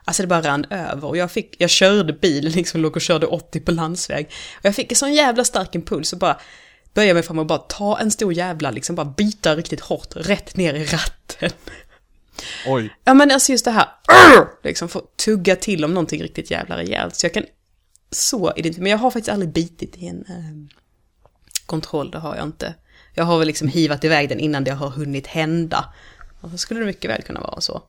[0.05, 3.25] Alltså det bara rann över och jag fick, jag körde bilen liksom, låg och körde
[3.25, 4.25] 80 på landsväg.
[4.57, 6.39] Och jag fick en sån jävla stark impuls och bara
[6.93, 10.55] började mig fram och bara ta en stor jävla, liksom bara bita riktigt hårt, rätt
[10.55, 11.49] ner i ratten.
[12.67, 13.87] Oj, Ja men alltså just det här,
[14.63, 17.15] liksom få tugga till om någonting riktigt jävla rejält.
[17.15, 17.43] Så jag kan
[18.11, 20.77] så identifiera, men jag har faktiskt aldrig bitit i en eh,
[21.65, 22.75] kontroll, det har jag inte.
[23.13, 25.93] Jag har väl liksom hivat iväg den innan det har hunnit hända.
[26.41, 27.83] Och så skulle det mycket väl kunna vara så.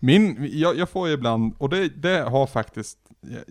[0.00, 3.42] Min, jag, jag får ju ibland, och det, det har faktiskt, jag,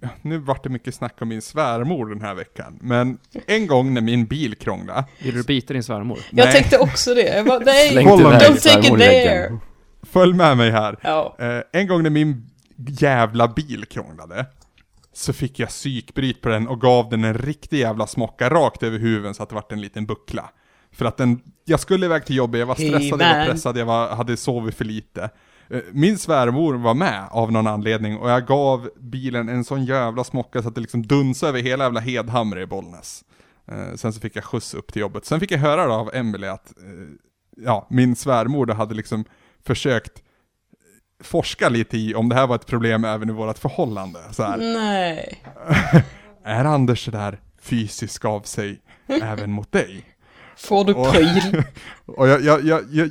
[0.00, 3.94] jag, nu vart det mycket snack om min svärmor den här veckan, men en gång
[3.94, 6.18] när min bil krånglade, Vill du bita din svärmor?
[6.30, 6.52] Jag Nej.
[6.54, 7.36] tänkte också det.
[7.36, 9.58] Jag bara, nej, don't take it there.
[10.02, 10.98] följ med mig här.
[11.02, 11.36] Ja.
[11.38, 14.46] Eh, en gång när min jävla bil krånglade,
[15.12, 18.98] så fick jag psykbryt på den och gav den en riktig jävla smocka rakt över
[18.98, 20.50] huvudet så att det vart en liten buckla.
[20.92, 23.86] För att den, jag skulle iväg till jobbet, jag var stressad, jag var pressad, jag
[23.86, 25.30] var, hade sovit för lite.
[25.70, 30.24] Eh, Min svärmor var med av någon anledning och jag gav bilen en sån jävla
[30.24, 33.24] smocka så att det liksom dunsade över hela jävla Hedhamre i Bollnäs.
[33.68, 35.24] Eh, sen så fick jag skjuts upp till jobbet.
[35.24, 39.24] Sen fick jag höra då av Emelie att, eh, ja, min svärmor då hade liksom
[39.66, 40.22] försökt
[41.22, 44.18] forska lite i om det här var ett problem även i vårt förhållande.
[44.30, 45.42] Så här, Nej.
[46.44, 50.04] är Anders sådär fysisk av sig även mot dig?
[50.56, 51.62] Får du Och- pryl?
[52.06, 53.10] Och jag, jag, jag, jag,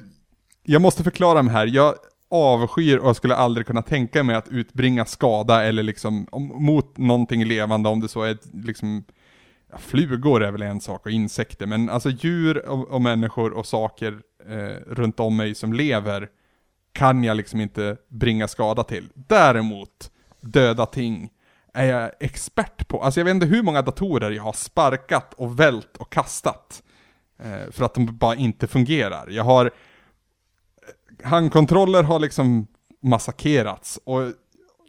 [0.64, 1.96] jag måste förklara mig här, jag
[2.32, 6.98] avskyr och jag skulle aldrig kunna tänka mig att utbringa skada eller liksom om, mot
[6.98, 9.04] någonting levande om det så är ett, liksom
[9.72, 13.66] ja, flugor är väl en sak och insekter, men alltså djur och, och människor och
[13.66, 16.28] saker eh, runt om mig som lever
[16.94, 19.10] kan jag liksom inte bringa skada till.
[19.14, 21.30] Däremot, döda ting
[21.74, 23.04] är jag expert på.
[23.04, 26.84] Alltså jag vet inte hur många datorer jag har sparkat och vält och kastat.
[27.44, 29.30] Eh, för att de bara inte fungerar.
[29.30, 29.72] Jag har...
[31.24, 32.68] Handkontroller har liksom
[33.04, 34.22] massakrerats och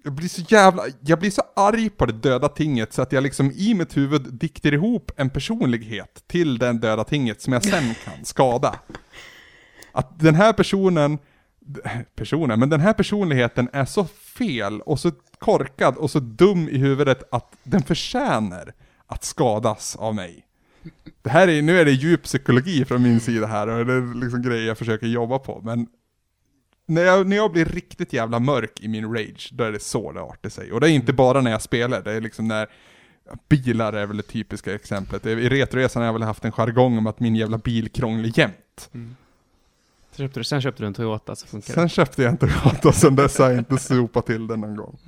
[0.05, 3.23] jag blir så jävla, jag blir så arg på det döda tinget så att jag
[3.23, 7.95] liksom i mitt huvud dikter ihop en personlighet till den döda tinget som jag sen
[8.05, 8.81] kan skada.
[9.93, 11.19] Att den här personen
[12.15, 16.79] personen, men den här personligheten är så fel och så korkad och så dum i
[16.79, 18.73] huvudet att den förtjänar
[19.07, 20.47] att skadas av mig.
[21.23, 24.21] Det här är, nu är det djup psykologi från min sida här och det är
[24.21, 25.87] liksom grejer jag försöker jobba på, men
[26.87, 30.13] när jag, när jag blir riktigt jävla mörk i min rage, då är det så
[30.13, 30.73] det artar sig.
[30.73, 32.69] Och det är inte bara när jag spelar, det är liksom när
[33.49, 35.27] Bilar är väl det typiska exemplet.
[35.27, 38.91] I Retroresan har jag väl haft en jargong om att min jävla bil krånglar jämt.
[40.13, 41.81] Sen köpte, du, sen köpte du en Toyota så funkar det.
[41.81, 44.77] Sen köpte jag en Toyota och sen dess har jag inte sopat till den någon
[44.77, 44.99] gång.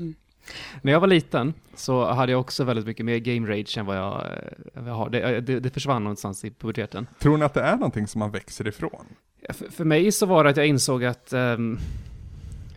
[0.83, 3.96] När jag var liten så hade jag också väldigt mycket mer game rage än vad
[3.96, 5.11] jag, eh, vad jag har.
[5.11, 7.07] Det, det, det försvann någonstans i puberteten.
[7.18, 9.07] Tror ni att det är någonting som man växer ifrån?
[9.48, 11.78] För, för mig så var det att jag insåg att, ehm,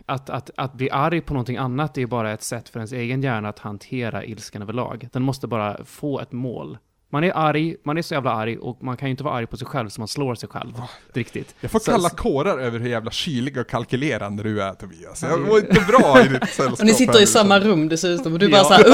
[0.06, 3.22] att, att, att bli arg på någonting annat är bara ett sätt för ens egen
[3.22, 5.08] hjärna att hantera ilskan överlag.
[5.12, 6.78] Den måste bara få ett mål.
[7.10, 9.46] Man är arg, man är så jävla arg och man kan ju inte vara arg
[9.46, 10.72] på sig själv så man slår sig själv.
[11.12, 11.54] Riktigt.
[11.60, 15.22] Jag får Så- kalla kårar över hur jävla kylig och kalkylerande du är Tobias.
[15.22, 16.78] Jag var inte bra i ditt sällskap.
[16.80, 17.26] Och ni sitter i nu.
[17.26, 18.64] samma rum dessutom och du bara Ja.
[18.64, 18.88] såhär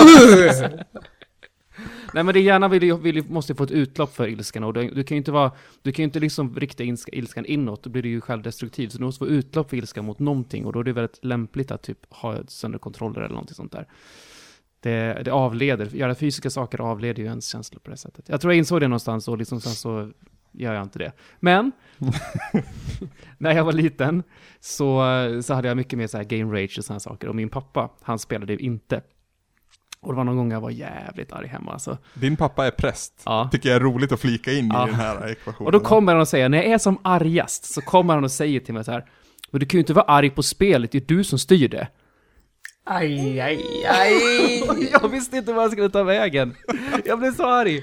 [0.75, 0.81] uh!
[2.15, 4.65] Nej men det hjärnan vill ju, vill ju, måste ju få ett utlopp för ilskan
[4.65, 7.45] och du, du kan ju inte vara, du kan ju inte liksom rikta ilska, ilskan
[7.47, 8.89] inåt, då blir du ju självdestruktiv.
[8.89, 11.71] Så du måste få utlopp för ilskan mot någonting och då är det väldigt lämpligt
[11.71, 13.87] att typ ha sönderkontroller eller någonting sånt där.
[14.85, 18.29] Det, det avleder, göra fysiska saker avleder ju ens känslor på det sättet.
[18.29, 20.11] Jag tror jag insåg det någonstans och liksom sen så
[20.53, 21.13] gör jag inte det.
[21.41, 21.73] Men,
[23.39, 24.23] när jag var liten
[24.61, 25.03] så,
[25.43, 27.91] så hade jag mycket mer så här game rage och sådana saker och min pappa,
[28.03, 29.03] han spelade ju inte.
[30.01, 31.99] Och det var någon gång jag var jävligt arg hemma alltså.
[32.15, 33.23] Din pappa är präst.
[33.25, 33.49] Ja.
[33.53, 34.87] Tycker jag är roligt att flika in Ja.
[34.89, 35.67] i den här ekvationen.
[35.67, 38.31] Och då kommer han och säger, när jag är som argast, så kommer han och
[38.33, 39.05] säger till mig så här,
[39.51, 41.89] men du kan ju inte vara arg på spelet, det är du som styr det.
[42.85, 44.63] Aj, aj, aj.
[44.93, 46.55] Jag visste inte vad jag skulle ta vägen.
[47.05, 47.83] Jag blev så arg.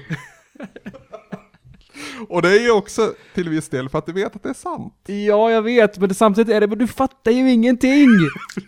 [2.28, 4.54] Och det är ju också till viss del för att du vet att det är
[4.54, 4.94] sant.
[5.06, 8.08] Ja, jag vet, men det, samtidigt är det, men du fattar ju ingenting.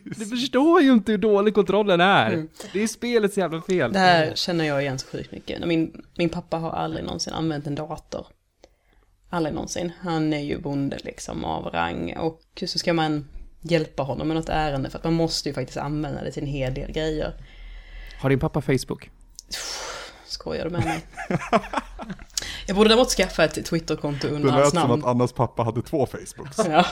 [0.04, 2.46] Du förstår ju inte hur dålig kontrollen är.
[2.72, 3.92] Det är spelets jävla fel.
[3.92, 5.66] Det här känner jag igen så sjukt mycket.
[5.66, 8.26] Min, min pappa har aldrig någonsin använt en dator.
[9.30, 9.92] Aldrig någonsin.
[10.00, 13.24] Han är ju bonde liksom av rang och så ska man
[13.64, 16.48] hjälpa honom med något ärende för att man måste ju faktiskt använda det till en
[16.48, 17.34] hel del grejer.
[18.18, 19.10] Har din pappa Facebook?
[20.26, 21.04] Skojar du med mig?
[22.66, 25.02] Jag borde däremot skaffa ett Twitterkonto Det under lät hans som namn.
[25.04, 26.58] att Annas pappa hade två Facebooks.
[26.68, 26.86] Ja.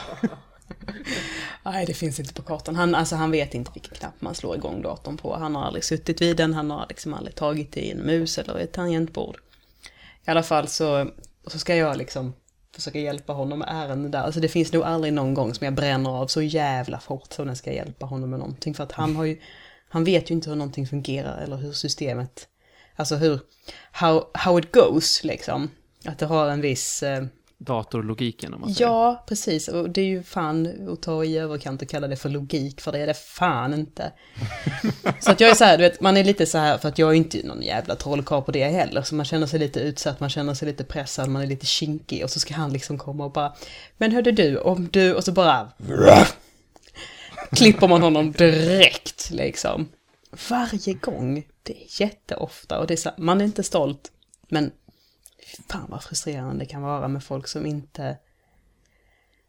[1.62, 2.76] Nej, det finns inte på kartan.
[2.76, 5.36] Han, alltså, han vet inte vilken knapp man slår igång datorn på.
[5.36, 8.58] Han har aldrig suttit vid den, han har liksom aldrig tagit i en mus eller
[8.58, 9.36] ett tangentbord.
[10.26, 11.10] I alla fall så,
[11.46, 12.32] så ska jag liksom
[12.74, 14.22] försöka hjälpa honom med ärenden där.
[14.22, 17.44] Alltså det finns nog aldrig någon gång som jag bränner av så jävla fort som
[17.44, 18.74] när jag ska hjälpa honom med någonting.
[18.74, 19.40] För att han har ju,
[19.88, 22.48] han vet ju inte hur någonting fungerar eller hur systemet,
[22.96, 23.40] alltså hur,
[23.92, 25.70] how, how it goes liksom.
[26.04, 27.24] Att det har en viss, eh,
[27.64, 28.90] Datorlogiken om man säger.
[28.90, 29.68] Ja, precis.
[29.68, 32.92] Och det är ju fan att ta i överkant och kalla det för logik, för
[32.92, 34.12] det är det fan inte.
[35.20, 36.98] så att jag är så här, du vet, man är lite så här, för att
[36.98, 40.20] jag är inte någon jävla trollkarl på det heller, så man känner sig lite utsatt,
[40.20, 43.24] man känner sig lite pressad, man är lite kinkig, och så ska han liksom komma
[43.24, 43.54] och bara,
[43.96, 45.72] men hörde du, om du, och så bara,
[47.50, 49.88] klipper man honom direkt, liksom.
[50.48, 54.12] Varje gång, det är jätteofta, och det är så här, man är inte stolt,
[54.48, 54.70] men
[55.68, 58.16] fan vad frustrerande det kan vara med folk som inte...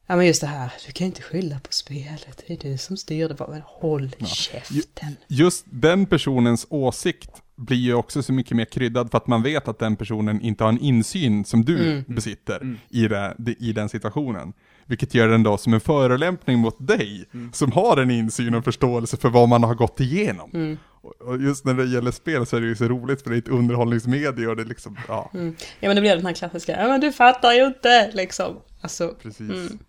[0.07, 2.97] Ja men just det här, du kan inte skylla på spelet, det är du som
[2.97, 5.15] styr det men håll käften.
[5.27, 9.67] Just den personens åsikt blir ju också så mycket mer kryddad för att man vet
[9.67, 12.03] att den personen inte har en insyn som du Mm.
[12.07, 14.53] besitter i, det, i den situationen.
[14.93, 19.17] Vilket gör den då som en förolämpning mot dig, som har en insyn och förståelse
[19.17, 20.49] för vad man har gått igenom.
[20.53, 20.77] Mm.
[21.01, 23.37] Och- just när det gäller spel så är det ju så roligt för det är
[23.37, 25.55] ett underhållningsmedie och det liksom, ja, Mm.
[25.79, 28.55] Ja men det blir den här klassiska, ja men du fattar ju inte, liksom.
[28.81, 29.39] Alltså, precis.
[29.51, 29.79] Mm.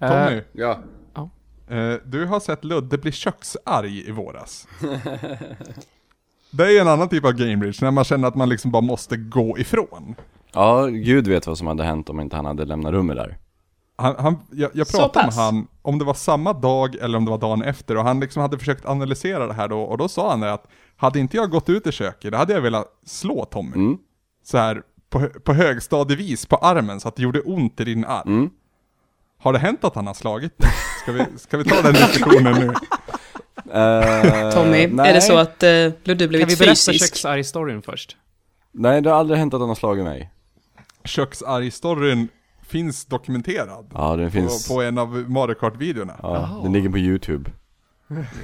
[0.00, 0.82] Tommy, Eh, Ja.
[1.70, 4.68] eh, du har sett Ludde bli köksarg i våras.
[6.50, 8.70] Det är ju en annan typ av game bridge, när man känner att man liksom
[8.70, 10.14] bara måste gå ifrån.
[10.52, 13.38] Ja, gud vet vad som hade hänt om inte han hade lämnat rummet där.
[14.00, 17.30] Han, han, jag, jag pratade med han, om det var samma dag eller om det
[17.30, 20.30] var dagen efter, och han liksom hade försökt analysera det här då, och då sa
[20.30, 23.44] han det att hade inte jag gått ut i köket, då hade jag velat slå
[23.44, 23.76] Tommy.
[23.76, 23.98] Mm.
[24.44, 28.28] Så här på, på högstadievis på armen, så att det gjorde ont i din arm.
[28.28, 28.50] Mm.
[29.38, 30.70] Har det hänt att han har slagit dig?
[31.02, 32.74] Ska vi, ska vi ta den diskussionen nu?
[33.72, 35.10] Eh, Tommy, nej.
[35.10, 37.14] är det så att uh, Ludde kan vi blivit berätta fysisk?
[37.14, 38.16] köksarg-storyn först?
[38.72, 40.30] Nej, det har aldrig hänt att han har slagit mig.
[41.04, 42.28] Köksarg-storyn
[42.68, 43.90] finns dokumenterad.
[43.94, 44.68] Ja, den På, finns...
[44.68, 46.14] på en av Mario Kart-videorna.
[46.22, 47.50] Ja, den ligger på YouTube.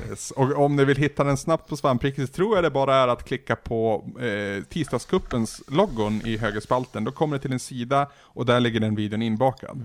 [0.08, 0.30] Yes.
[0.30, 3.08] Och om ni vill hitta den snabbt på svampriket så tror jag det bara är
[3.08, 7.04] att klicka på eh, tisdagskuppens logon i högerspalten.
[7.04, 9.82] Då kommer det till en sida och där ligger den videon inbakad.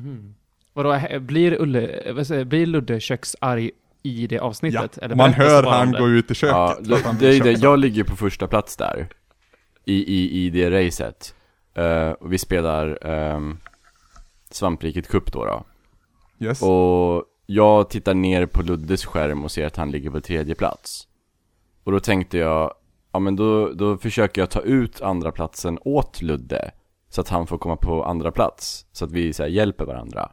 [0.74, 3.72] Vadå, he- blir, Ulle, säger, blir Ludde köksarg
[4.04, 4.98] i det Ja, avsnittet?
[4.98, 6.88] Eller man hör han gå ut i köket.
[6.88, 9.08] Ja, det, det det, jag ligger på första plats där
[9.86, 11.36] I, i, i det racet
[11.74, 13.58] Eh, och vi spelar um,
[14.52, 15.64] Svampriket Cup då, då
[16.46, 16.62] Yes.
[16.62, 21.08] Och jag tittar ner på Luddes skärm och ser att han ligger på tredje plats
[21.84, 22.74] Och då tänkte jag,
[23.12, 26.72] ja men då, då försöker jag ta ut andra platsen åt Ludde
[27.10, 30.32] Så att han får komma på andra plats Så att vi så här, hjälper varandra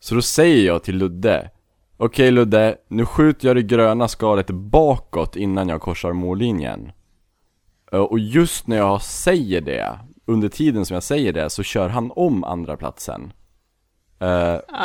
[0.00, 1.50] Så då säger jag till Ludde
[1.96, 6.92] Okej Ludde, nu skjuter jag det gröna skalet bakåt innan jag korsar mållinjen
[7.92, 11.88] Eh, Och just när jag säger det, under tiden som jag säger det, så kör
[11.88, 13.32] han om andra platsen.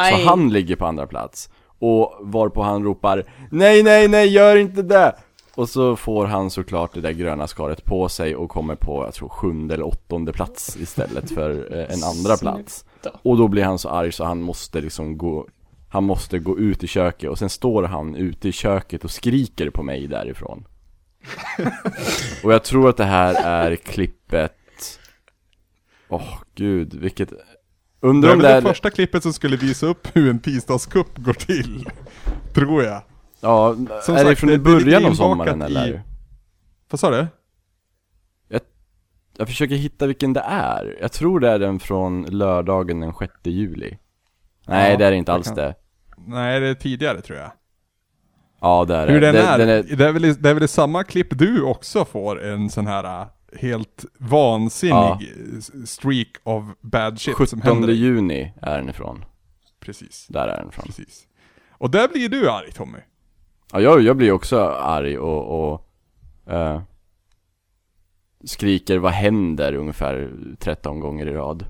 [0.10, 4.82] Så han ligger på andra plats Och varpå han ropar Nej, nej, nej, gör inte
[4.82, 5.16] det!
[5.56, 9.14] Och så får han såklart det där gröna skalet på sig och kommer på, jag
[9.14, 12.86] tror, sjunde eller åttonde plats istället för eh, en andra plats.
[13.22, 15.48] Och då blir han så arg så han måste liksom gå
[15.90, 19.70] Han måste gå ut i köket och sen står han ute i köket och skriker
[19.70, 20.68] på mig därifrån
[22.44, 24.54] Och jag tror att det här är klippet
[26.10, 27.34] Åh gud, vilket
[28.02, 30.30] det Undrar är om väl det det är första klippet som skulle visa upp hur
[30.30, 31.90] en tisdagscup går till.
[32.54, 33.02] Tror jag.
[33.42, 36.04] Ja, Som är det sagt, från det- i det början av sommaren i- eller?
[36.90, 37.28] Vad sa du?
[39.40, 40.98] Jag försöker hitta vilken det är.
[41.02, 43.98] Jag tror det är den från lördagen den 6 juli.
[44.68, 45.76] Nej, Ja, det är det inte det alls kan- det.
[46.28, 47.52] Nej, det är tidigare tror jag.
[48.62, 49.26] Ja, det är Hur det.
[49.32, 51.28] den, Det- är, den är Det, är väl, i- det är väl i samma klipp
[51.40, 55.20] du också får en sån här äh, helt vansinnig Ja.
[55.86, 57.94] streak of bad shit som 17 händer.
[57.94, 59.26] juni är den ifrån.
[59.80, 60.86] Precis, Där är den ifrån.
[60.86, 61.28] precis.
[61.72, 62.98] Och där blir du arg Tommy.
[63.74, 65.90] Ja, jag, jag blir också arg och, och
[66.54, 66.82] eh,
[68.46, 71.66] skriker 'Vad händer?' ungefär 13 gånger i rad.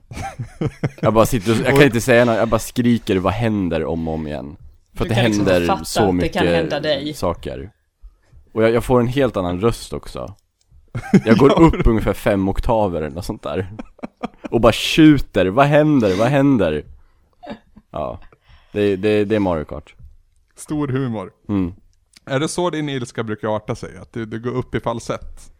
[1.01, 4.07] Jag bara sitter och, jag kan inte säga något, jag bara skriker 'Vad händer?' om
[4.07, 4.57] och om igen.
[4.93, 7.03] För att det liksom händer fatta så att det kan hända dig.
[7.03, 7.71] mycket saker.
[8.53, 10.35] Och jag, jag får en helt annan röst också.
[11.25, 13.67] Jag går upp ungefär fem oktaver eller något sånt där.
[14.49, 16.85] Och bara tjuter, vad händer, vad händer?
[17.91, 18.19] Ja,
[18.71, 19.95] det, det, det är Mario Kart.
[20.55, 21.31] Stor humor.
[21.49, 21.73] Mm.
[22.25, 23.97] Är det så din ilska brukar arta sig?
[23.97, 25.51] Att du, du går upp i falsett?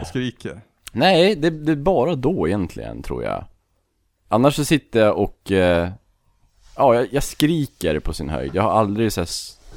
[0.00, 0.60] Och skriker?
[0.92, 3.44] Nej, det, det är bara då egentligen tror jag.
[4.28, 5.90] Annars så sitter jag och, eh,
[6.76, 8.54] ja jag, jag skriker på sin höjd.
[8.54, 9.28] Jag har aldrig så här,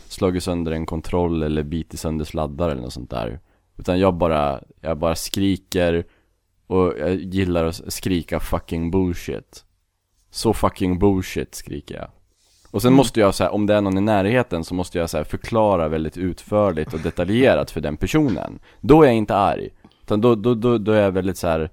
[0.08, 3.40] slagit sönder en kontroll eller bitit sönder sladdar eller något sånt där.
[3.84, 6.06] Utan jag bara, jag bara skriker
[6.68, 9.66] och jag gillar att skrika fucking bullshit.
[10.30, 12.08] Så fucking bullshit skriker jag.
[12.72, 15.18] Och sen måste jag här, om det är någon i närheten så måste jag så
[15.18, 18.60] här, förklara väldigt utförligt och detaljerat för den personen.
[18.82, 19.70] Då är jag inte arg.
[20.04, 21.70] Utan då, då, då, då är jag väldigt så här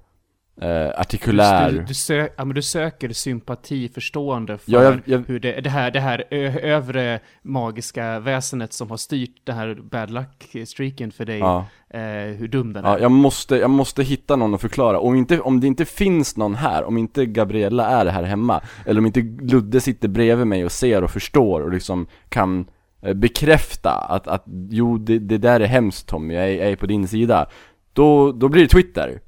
[0.61, 1.73] eh, artikulär.
[1.73, 5.61] Du, du, sö ja, men du söker sympati, förstående för Ja, jag- jag- hur det,
[5.61, 6.25] det här, det här
[6.65, 11.67] övre magiska väsenet som har styrt den här bad luck-streaken för dig, Ja.
[11.91, 12.01] eh,
[12.37, 12.89] hur dum den är.
[12.89, 15.01] Ja, jag måste, jag måste hitta någon att förklara.
[15.01, 19.01] Om, inte, om det inte finns någon här, om inte Gabriella är här hemma, eller
[19.01, 22.67] om inte Ludde sitter bredvid mig och ser och förstår och liksom kan
[23.03, 26.77] eh, bekräfta att, att jo, det, det där är hemskt Tommy, jag är, jag är
[26.77, 27.47] på din sida.
[27.93, 29.21] Då, då blir det Twitter.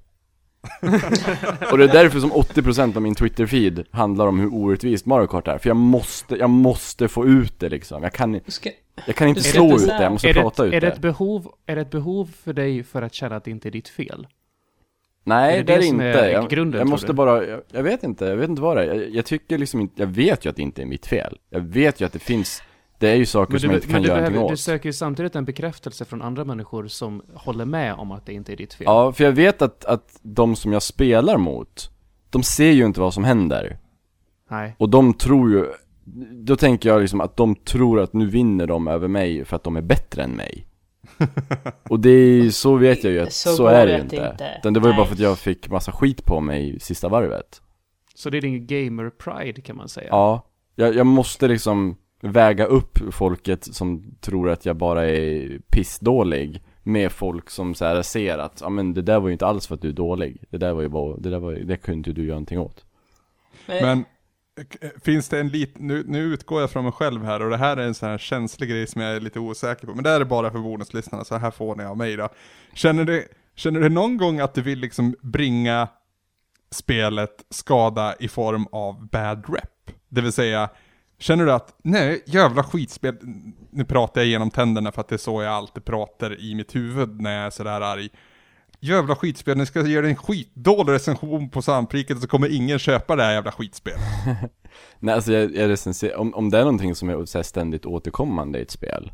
[1.73, 5.49] och det är därför som 80% av min Twitter-feed handlar om hur orättvist Mario Kart
[5.49, 5.59] är.
[5.59, 8.03] För jag måste, jag måste få ut det liksom.
[8.03, 8.71] Jag kan, Ska,
[9.07, 10.87] jag kan inte Är slå ut det, jag måste är, prata det, ut är det,
[10.87, 13.71] ett behov, är det ett behov för dig för att känna att det inte är
[13.71, 14.27] ditt fel?
[15.25, 16.05] Nej, Är det, det är inte.
[16.05, 17.13] är jag, grunden, jag måste du?
[17.13, 18.95] bara, jag, jag vet inte, jag vet inte vad det är.
[18.95, 21.39] Jag, jag tycker liksom inte, jag vet ju att det inte är mitt fel.
[21.51, 22.63] Jag vet ju att det finns,
[23.03, 24.55] det är ju saker Men som du, jag inte kan du, göra behöver, någonting du
[24.55, 24.61] åt.
[24.61, 28.53] söker ju samtidigt en bekräftelse från andra människor som håller med om att det inte
[28.53, 28.85] är ditt fel.
[28.85, 31.91] Ja, för jag vet att, att de som jag spelar mot,
[32.31, 33.79] de ser ju inte vad som händer.
[34.51, 34.77] Nej.
[34.79, 35.67] Och de tror ju,
[36.45, 39.65] då tänker jag liksom att de tror att nu vinner de över mig för att
[39.65, 40.67] de är bättre än mig.
[41.89, 44.17] Och det är ju, så vet jag ju att så, Så är det ju inte.
[44.17, 44.51] inte.
[44.59, 47.63] Utan det var ju bara för att jag fick massa skit på mig sista varvet.
[48.15, 50.09] Så det är din gamer-pride kan man säga.
[50.11, 56.63] Ja, jag, jag måste liksom väga upp folket som tror att jag bara är pissdålig
[56.83, 59.67] med folk som så här ser att, ja men det där var ju inte alls
[59.67, 60.45] för att du är dålig.
[60.51, 62.85] Det där var ju bara, det där var det kunde inte du göra någonting åt.
[63.67, 64.05] Men
[64.81, 67.57] eh, finns det en liten, nu, nu utgår jag från mig själv här och det
[67.57, 70.11] här är en sån här känslig grej som jag är lite osäker på, men det
[70.11, 72.29] här är bara för bonuslyssnarna, så här får ni av mig då.
[72.75, 75.89] Känner du, känner du någon gång att du vill liksom bringa
[76.71, 79.97] spelet skada i form av bad rep?
[80.09, 80.69] Det vill säga,
[81.23, 83.17] känner du att, nej, jävla skitspel,
[83.71, 86.75] nu pratar jag genom tänderna för att det är så jag alltid pratar i mitt
[86.75, 88.09] huvud när jag är sådär arg.
[88.81, 93.17] jävla skitspel, ni ska ge det en skitdålig recension på Svampriket så kommer ingen köpa
[93.17, 94.01] det här jävla skitspelet.
[94.99, 98.59] Nej alltså jag, jag recenserar, om, om det är någonting som är så ständigt återkommande
[98.59, 99.13] i ett spel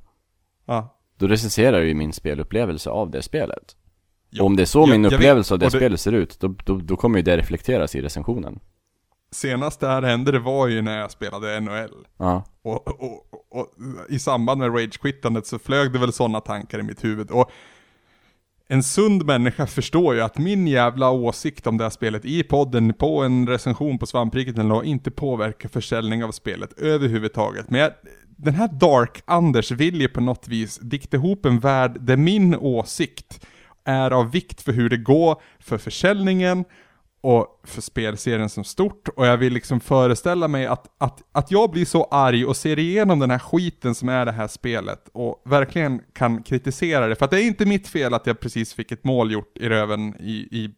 [0.66, 0.94] Ja.
[1.18, 3.76] Då recenserar jag ju min spelupplevelse av det spelet
[4.30, 4.44] Ja.
[4.44, 6.40] Om det är så Jag- min jag vet- upplevelse av det, det- spelet ser ut,
[6.40, 8.60] då, då, då kommer ju det reflekteras i recensionen
[9.30, 12.06] Senast det här hände, det var ju när jag spelade NHL.
[12.18, 13.66] Ja, Och, och, och, och
[14.08, 17.30] i samband med rage-quittandet så flög det väl sådana tankar i mitt huvud.
[17.30, 17.50] Och
[18.68, 22.94] en sund människa förstår ju att min jävla åsikt om det här spelet i podden,
[22.94, 27.70] på en recension på svampriket eller inte påverkar försäljning av spelet överhuvudtaget.
[27.70, 27.92] Men jag,
[28.36, 33.46] den här Dark-Anders vill ju på något vis dikta ihop en värld där min åsikt
[33.84, 36.64] är av vikt för hur det går för försäljningen
[37.20, 41.70] och för spelserien som stort och jag vill liksom föreställa mig att, att, att jag
[41.70, 45.42] blir så arg och ser igenom den här skiten som är det här spelet och
[45.44, 47.14] verkligen kan kritisera det.
[47.14, 49.68] För att det är inte mitt fel att jag precis fick ett mål gjort i
[49.68, 50.72] röven i, i, i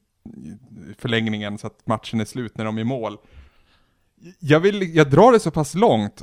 [0.99, 3.16] förlängningen så att matchen är slut när de är i mål.
[4.38, 6.22] Jag vill, jag drar det så pass långt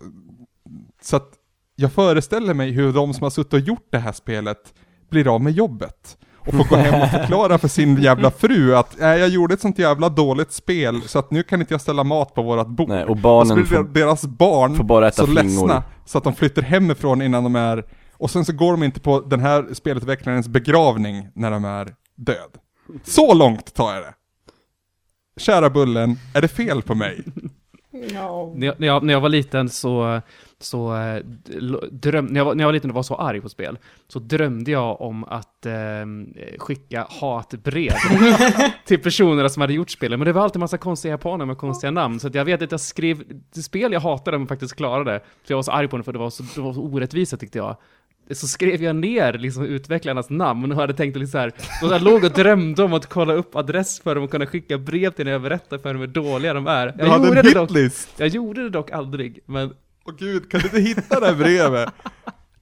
[1.01, 1.33] så att
[1.75, 4.73] jag föreställer mig hur de som har suttit och gjort det här spelet
[5.09, 6.17] blir av med jobbet.
[6.47, 9.61] Och får gå hem och förklara för sin jävla fru att äh, jag gjorde ett
[9.61, 12.89] sånt jävla dåligt spel så att nu kan inte jag ställa mat på vårat bord.
[12.89, 15.83] nej och och så barnen blir får, deras barn får bara äta så flingor ledsna
[16.05, 19.21] så att de flyttar hemifrån innan de är, och sen så går de inte på
[19.21, 22.57] den här spelutvecklarens begravning när de är död.
[23.03, 24.13] Så långt tar jag det.
[25.39, 27.23] Kära Bullen, är det fel på mig?
[28.13, 30.21] Jag, när, jag, när jag var liten så,
[30.59, 31.23] så eh,
[31.91, 33.77] dröm, när, jag var, när jag var liten och var så arg på spel,
[34.07, 35.73] så drömde jag om att eh,
[36.57, 37.93] skicka hatbrev
[38.85, 40.19] till personerna som hade gjort spelen.
[40.19, 42.71] Men det var alltid en massa konstiga japaner med konstiga namn, så jag vet att
[42.71, 45.19] jag skrev spel jag hatade men faktiskt klarade.
[45.19, 47.37] För jag var så arg på det för det var så, det var så orättvisa
[47.37, 47.77] tyckte jag.
[48.31, 51.51] Så skrev jag ner liksom utvecklarnas namn och hade tänkt att liksom så här,
[51.83, 54.77] och jag låg och drömde om att kolla upp adress för dem och kunna skicka
[54.77, 56.93] brev till när jag berättade för dem hur dåliga de är.
[56.97, 57.71] Du hade gjorde en det dock.
[58.17, 59.73] Jag gjorde det dock aldrig, men
[60.07, 61.93] Åh gud, kan du inte hitta det här brevet?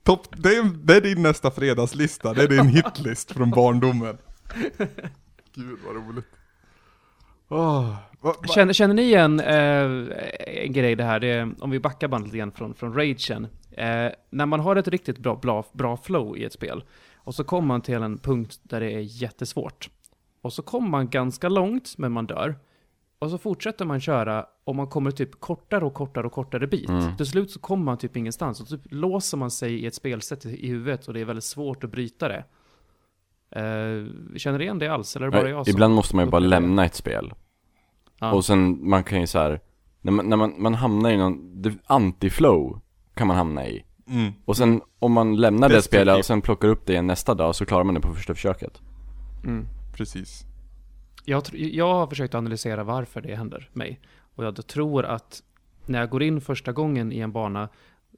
[0.04, 4.18] Top, det, är, det är din nästa fredagslista, det är din hitlist från barndomen.
[5.56, 6.26] Gud vad roligt.
[7.50, 8.48] Oh, va, va?
[8.48, 12.28] känner, känner ni igen eh, en grej det här, det är, om vi backar bandet
[12.28, 13.48] lite grann från, från ragen.
[13.72, 16.84] Eh, när man har ett riktigt bra, bra, bra flow i ett spel,
[17.16, 19.90] och så kommer man till en punkt där det är jättesvårt.
[20.42, 22.56] Och så kommer man ganska långt, men man dör.
[23.20, 26.90] Och så fortsätter man köra och man kommer typ kortare och kortare och kortare bit.
[26.90, 27.18] Mm.
[27.18, 30.46] Till slut så kommer man typ ingenstans och typ låser man sig i ett spelsätt
[30.46, 32.46] i i huvudet och det är väldigt svårt att bryta det.
[33.52, 34.06] Eh,
[34.38, 35.16] känner ni igen det alls?
[35.16, 36.48] Eller är det bara jag som Ibland måste man ju bara det?
[36.48, 37.34] lämna ett spel
[38.20, 38.34] Ja.
[38.34, 39.60] Och sen, man kan ju så här,
[40.02, 42.80] när man, när man, man hamnar i någon, det- anti-flow
[43.14, 44.32] kan man hamna i Mm.
[44.46, 45.98] Och sen om man lämnar det Destruktiv.
[45.98, 48.34] spelet och sen plockar upp det igen nästa dag så klarar man det på första
[48.36, 48.82] försöket
[49.44, 49.66] Mm.
[49.96, 50.46] Precis.
[51.26, 54.00] Jag, jag har försökt analysera varför det händer mig.
[54.36, 55.44] Och jag tror att
[55.86, 57.70] när jag går in första gången i en bana,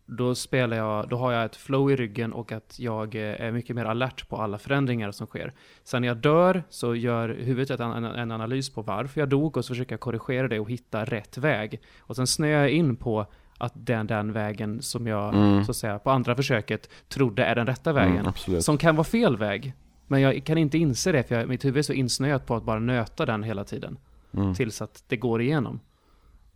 [0.06, 3.52] då spelar jag, då har jag ett flow i ryggen och att jag eh, är
[3.52, 5.54] mycket mer alert på alla förändringar som sker.
[5.84, 9.66] Sen när jag dör så gör huvudet en, en, analys på varför jag dog och
[9.66, 11.82] så försöker jag korrigera det och hitta rätt väg.
[12.00, 13.26] Och sen snöar jag in på
[13.58, 15.64] att den, den vägen som jag, Mm.
[15.66, 18.32] så att säga, på andra försöket trodde är den rätta vägen.
[18.48, 19.74] mm, Som kan vara fel väg.
[20.08, 22.64] Men jag kan inte inse det för jag, mitt huvud är så insnöat på att
[22.64, 23.98] bara nöta den hela tiden.
[24.34, 24.54] mm.
[24.56, 25.80] Tills att det går igenom.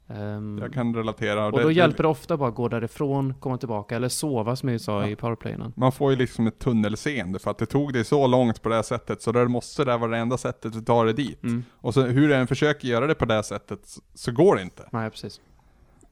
[0.10, 1.46] Ehm, Jag kan relatera.
[1.46, 4.82] och då hjälper det ofta bara att gå därifrån, komma tillbaka eller sova som jag
[4.82, 5.08] sa Ja.
[5.08, 5.74] i powerplayen.
[5.76, 8.76] Man får ju liksom ett tunnelseende för att det tog dig så långt på det
[8.76, 11.44] här sättet så där måste det vara det enda sättet att ta dig dit.
[11.44, 11.64] Mm.
[11.76, 14.56] Och så hur du än försöker göra det på det här sättet så, så går
[14.56, 14.88] det inte.
[14.92, 15.42] Nej, precis.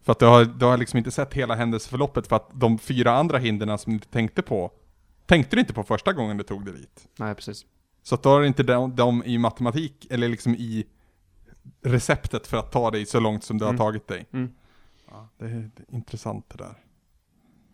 [0.03, 3.11] För att du har, du har liksom inte sett hela händelseförloppet för att de fyra
[3.11, 4.71] andra hindren som du inte tänkte på,
[5.29, 7.07] tänkte du inte på första gången du tog dig dit.
[7.19, 7.65] Nej, precis.
[8.03, 10.85] Så att då har inte de, de i matematik, eller liksom i
[11.83, 13.77] receptet för att ta dig så långt som du Mm.
[13.79, 14.25] har tagit dig.
[14.33, 14.51] Mm.
[15.11, 16.73] Ja, det, är, det är intressant det där.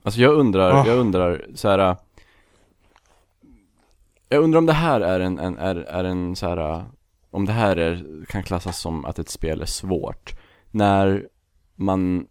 [0.04, 0.88] Alltså jag undrar, Ah.
[0.88, 1.80] jag undrar så här.
[1.80, 1.98] äh,
[4.30, 6.58] Jag undrar om det här är en, en är, är en så här.
[6.80, 6.84] äh,
[7.30, 10.34] Om det här är, kan klassas som att ett spel är svårt
[10.72, 11.28] När
[11.76, 12.28] man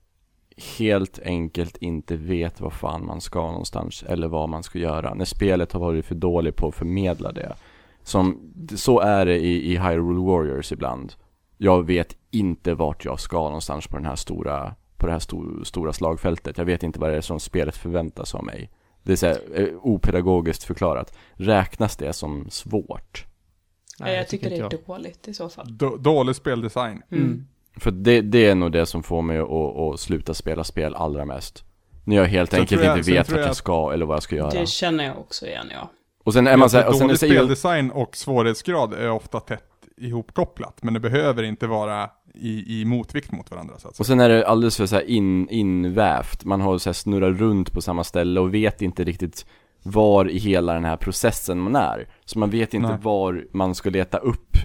[0.79, 5.25] helt enkelt inte vet vad fan man ska någonstans eller vad man ska göra När
[5.25, 7.55] spelet har varit för dåligt på att förmedla det
[8.03, 11.13] Som, så är det i, i Hyrule Warriors ibland
[11.59, 15.65] Jag vet inte vart jag ska någonstans på den här stora på det här sto-
[15.65, 16.59] stora slagfältet.
[16.59, 18.71] Jag vet inte vad det är som spelet förväntas av mig.
[19.03, 21.17] Det är så här, eh, opedagogiskt förklarat.
[21.33, 23.25] Räknas det som svårt?
[24.01, 24.97] Nej, jag tycker det inte är jag.
[24.99, 25.77] dåligt i så fall.
[25.79, 27.03] Då, dålig speldesign.
[27.11, 27.47] Mm.
[27.77, 31.25] För det, det är nog det som får mig att, att sluta spela spel allra
[31.25, 31.65] mest.
[32.05, 34.23] När jag helt Sen enkelt jag- inte vet vart jag jag- ska eller vad jag
[34.23, 34.51] ska göra.
[34.51, 35.91] Det känner jag också igen, ja.
[36.25, 39.63] Och sen är man så här, och sen dålig speldesign och svårighetsgrad är ofta tätt
[39.97, 44.03] ihopkopplat, men det behöver inte vara i, i motvikt mot varandra så att säga.
[44.03, 47.39] Och sen är det alldeles för så här in, invävt, man har så här snurrat
[47.41, 49.47] runt på samma ställe och vet inte riktigt
[49.83, 52.09] var i hela den här processen man är.
[52.25, 52.99] Så man vet inte Nej.
[53.03, 54.57] var man ska leta upp,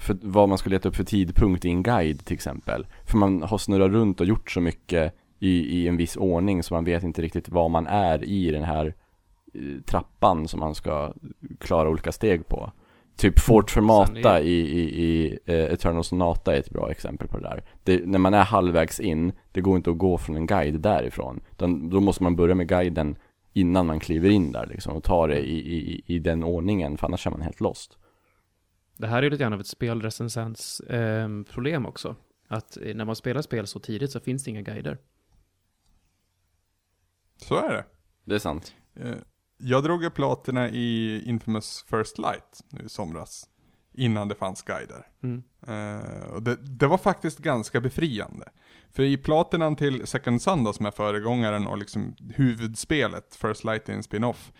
[0.00, 2.86] för, vad man ska leta upp för tidpunkt i en guide till exempel.
[3.06, 6.74] För man har snurrat runt och gjort så mycket i, i en viss ordning så
[6.74, 8.94] man vet inte riktigt var man är i den här
[9.54, 11.12] eh, trappan som man ska
[11.58, 12.72] klara olika steg på.
[13.16, 17.28] Typ Fort Fermata Sen är- i, i, i eh, Eternal Sonata är ett bra exempel
[17.28, 17.62] på det där.
[17.84, 21.40] Det, när man är halvvägs in, det går inte att gå från en guide därifrån.
[21.52, 23.16] Utan då måste man börja med guiden
[23.52, 27.06] innan man kliver in där liksom och ta det i, i, i den ordningen, för
[27.06, 27.98] annars är man helt lost.
[29.00, 32.16] Det här är lite grann av ett spelrecensens eh, problem också.
[32.48, 34.98] Att eh, när man spelar spel så tidigt så finns det inga guider.
[37.36, 37.84] Så är det.
[38.24, 38.74] Det är sant.
[38.96, 39.14] Eh,
[39.58, 43.48] Jag drog upp platina i Infamous First Light nu i somras.
[43.92, 45.06] Innan det fanns guider.
[45.22, 45.42] Mm.
[45.66, 48.48] Eh, och det, det var faktiskt ganska befriande.
[48.90, 53.88] För i platinan till Second Sun då, som är föregångaren och liksom huvudspelet, First Light
[53.88, 54.52] är en spin-off.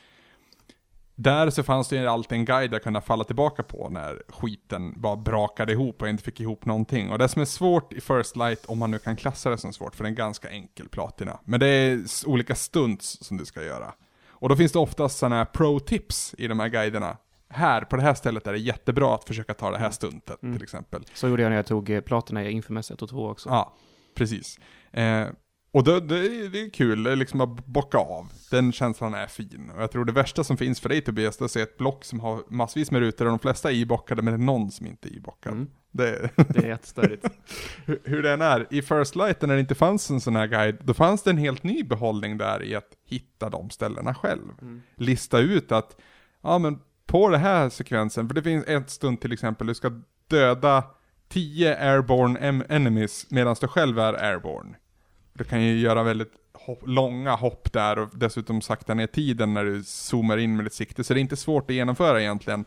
[1.23, 5.01] Där så fanns det ju alltid en guide jag kunde falla tillbaka på när skiten
[5.01, 7.11] bara brakade ihop och jag inte fick ihop någonting.
[7.11, 9.73] Och det som är svårt i First Light, om man nu kan klassa det som
[9.73, 11.39] svårt, för det är en ganska enkel platina.
[11.45, 13.95] Men det är olika stunts som du ska göra.
[14.29, 17.17] Och då finns det oftast sådana här pro-tips i de här guiderna.
[17.49, 20.55] Här, på det här stället är det jättebra att försöka ta det här stuntet Mm.
[20.55, 21.05] till exempel.
[21.15, 23.49] Så gjorde jag när jag tog eh, platina i Infamous 1 och 2 också.
[23.49, 23.75] Ja,
[24.15, 24.59] precis.
[24.93, 25.27] Eh,
[25.73, 28.29] och det, är- det är kul, det liksom att bocka av.
[28.51, 29.71] Den känslan är fin.
[29.77, 31.79] Och jag tror det värsta som finns för dig Tobias, det är att se ett
[31.79, 34.71] block som har massvis med rutor och de flesta är ibockade, men det är någon
[34.71, 35.53] som inte är ibockad.
[35.53, 35.69] Mm.
[35.93, 37.27] Det, Det är jättestörigt.
[37.87, 38.67] hur, hur den är.
[38.71, 41.39] I First Light, när det inte fanns en sån här guide, då fanns det en
[41.39, 44.43] helt ny behållning där i att hitta de ställena själv.
[44.63, 44.83] Mm.
[44.97, 45.97] Lista ut att,
[46.43, 49.93] ja men på den här sekvensen, för det finns ett stund till exempel, du ska
[50.29, 50.85] döda
[51.29, 54.77] 10 airborne em- enemies medan du själv är airborne.
[55.41, 59.65] Du kan ju göra väldigt hopp, långa hopp där och dessutom sakta ner tiden när
[59.65, 62.65] du zoomar in med ditt sikte, så det är inte svårt att genomföra egentligen.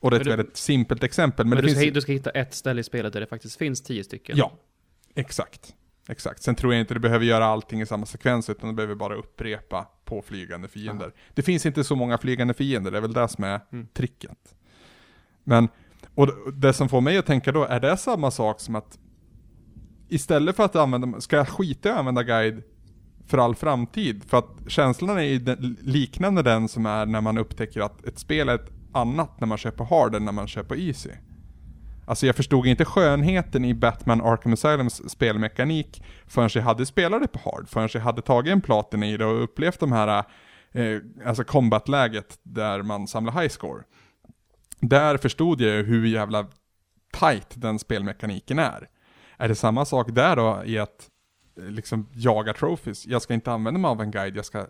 [0.00, 1.86] Och det är ett du- väldigt simpelt exempel, men, Men det du, finns...
[1.86, 4.36] ska, du ska hitta ett ställe i spelet där det faktiskt finns tio stycken.
[4.36, 4.52] Ja,
[5.14, 5.74] exakt.
[6.08, 6.42] Exakt.
[6.42, 9.14] Sen tror jag inte du behöver göra allting i samma sekvens, utan du behöver bara
[9.14, 11.12] upprepa på flygande fiender.
[11.34, 13.86] Det finns inte så många flygande fiender, det är väl det som är Mm.
[13.94, 14.54] tricket.
[15.44, 15.68] Men,
[16.14, 18.98] och det som får mig att tänka då, är det samma sak som att
[20.14, 22.62] istället för att använda, ska jag skita i att använda guide
[23.26, 24.24] för all framtid?
[24.24, 28.18] För att känslan är ju den, liknande den som är när man upptäcker att ett
[28.18, 31.10] spel är ett annat när man köper hard än när man köper easy.
[32.06, 37.28] Alltså jag förstod inte skönheten i Batman Arkham Asylums spelmekanik förrän jag hade spelat det
[37.28, 40.24] på hard, förrän jag hade tagit en platina i det och upplevt de här,
[40.72, 43.82] eh, alltså combat-läget där man samlar high score.
[44.80, 46.46] Där förstod jag hur jävla
[47.20, 48.88] tight den spelmekaniken är.
[49.36, 51.10] Är det samma sak där då i att
[51.58, 53.06] eh, liksom jaga trophies?
[53.06, 54.66] Jag ska inte använda mig av en guide, jag ska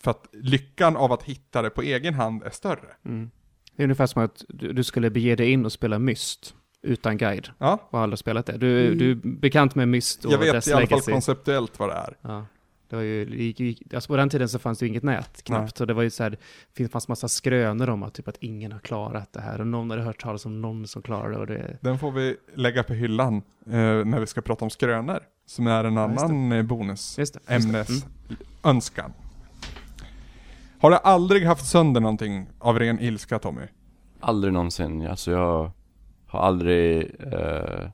[0.00, 2.96] för att lyckan av att hitta det på egen hand är större.
[3.04, 3.30] Mm.
[3.76, 7.48] Det är ungefär som att du, skulle bege dig in och spela Myst utan guide.
[7.58, 8.58] Ja, Och aldrig spelat det.
[8.58, 11.12] Du, du är bekant med Myst och jag vet dess i alla fall legacy.
[11.12, 12.16] konceptuellt vad det är.
[12.20, 12.46] Ja.
[12.94, 15.02] Det var ju, det gick, gick, alltså på den tiden så fanns det ju inget
[15.02, 15.76] nät knappt.
[15.76, 16.38] Så det var ju så här,
[16.76, 19.60] det fanns massa skrönor om att, typ att ingen har klarat det här.
[19.60, 21.38] Och någon hade hört talas om någon som klarade det.
[21.40, 23.36] Och det Den får vi lägga på hyllan
[23.66, 23.72] eh,
[24.04, 25.18] när vi ska prata om skrönor.
[25.46, 27.18] Som är en Ja, annan eh, bonus.
[27.18, 27.54] just det.
[27.54, 27.78] Just det.
[27.78, 28.06] Ämnes
[28.64, 29.12] Mm.
[30.80, 33.62] Har du aldrig haft sönder någonting av ren ilska Tommy?
[34.20, 35.70] Aldrig någonsin, alltså jag
[36.26, 37.88] har aldrig eh,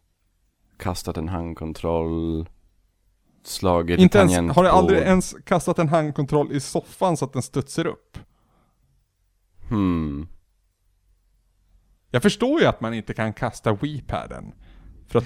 [0.76, 2.48] kastat en handkontroll,
[3.43, 7.43] slagit Inte ens, har du aldrig ens kastat en handkontroll i soffan så att den
[7.43, 8.18] studsar upp?
[9.68, 10.28] Hmm.
[12.11, 14.53] Jag förstår ju att man inte kan kasta Wii-paden.
[15.09, 15.24] För att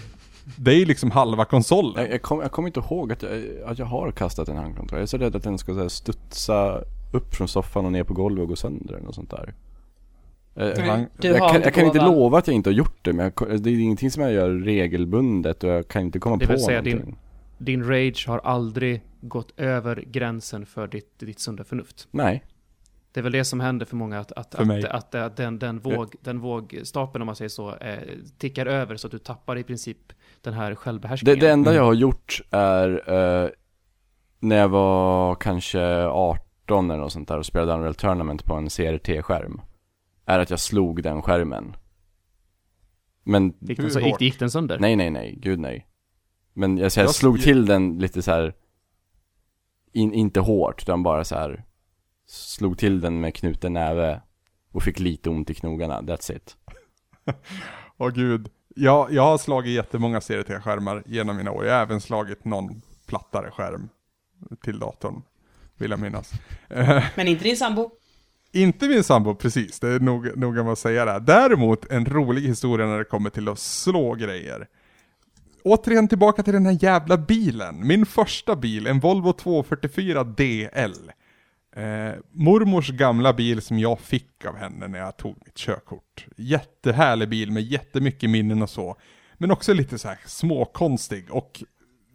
[0.56, 2.02] det är ju liksom halva konsolen.
[2.04, 4.98] Jag, jag kommer kommer inte ihåg att jag, att jag har kastat en handkontroll.
[4.98, 6.80] Jag är så rädd att den ska så här, studsa
[7.12, 9.54] upp från soffan och ner på golvet och gå sönder eller något sånt där.
[10.56, 13.04] Eh, han- du jag, har kan, jag kan inte lova att jag inte har gjort
[13.04, 16.36] det, men jag, det är ingenting som jag gör regelbundet och jag kan inte komma
[16.36, 17.06] Det på säga någonting.
[17.06, 17.16] Din
[17.58, 22.08] rage har aldrig gått över gränsen för ditt, ditt sunda förnuft.
[22.10, 22.44] Nej.
[23.12, 25.78] Det är väl det som händer för många, att, att, att, att, att den, den,
[25.78, 27.98] våg, den vågstapeln, om man säger så, eh,
[28.38, 29.98] tickar över så att du tappar i princip
[30.40, 31.38] den här Det, självbehärskningen.
[31.38, 31.78] det enda Mm.
[31.78, 33.12] jag har gjort är
[33.44, 33.50] eh,
[34.40, 38.68] när jag var kanske 18 eller något sånt där och spelade Unreal Tournament på en
[38.68, 39.60] CRT-skärm.
[40.26, 41.76] Är att jag slog den skärmen.
[43.24, 44.78] Men Gick, den, så, gick, gick den sönder?
[44.78, 45.86] Nej, nej, nej, gud nej.
[46.54, 48.54] Men jag, så jag Jag- slog till den lite så här.
[49.92, 51.64] In, inte hårt, utan bara så här.
[52.26, 54.20] Slog till den med knuten näve
[54.72, 56.56] och fick lite ont i knogarna, that's it.
[57.98, 58.48] Åh gud.
[58.76, 61.64] Jag, jag har slagit jättemånga CRT-skärmar genom mina år.
[61.66, 63.88] Jag har även slagit någon plattare skärm
[64.62, 65.22] till datorn.
[65.76, 66.32] Vill jag minnas.
[67.16, 67.90] Men inte din sambo?
[68.52, 71.20] inte min sambo precis, det är nog, noga med att säga det.
[71.20, 74.68] Däremot en rolig historia när det kommer till att slå grejer.
[75.64, 77.86] Återigen tillbaka till den här jävla bilen.
[77.86, 81.10] Min första bil, en Volvo 244 DL.
[81.76, 86.26] Eh, mormors gamla bil som jag fick av henne när jag tog mitt körkort.
[86.36, 88.96] Jättehärlig bil med jättemycket minnen och så.
[89.34, 91.62] Men också lite så här småkonstig och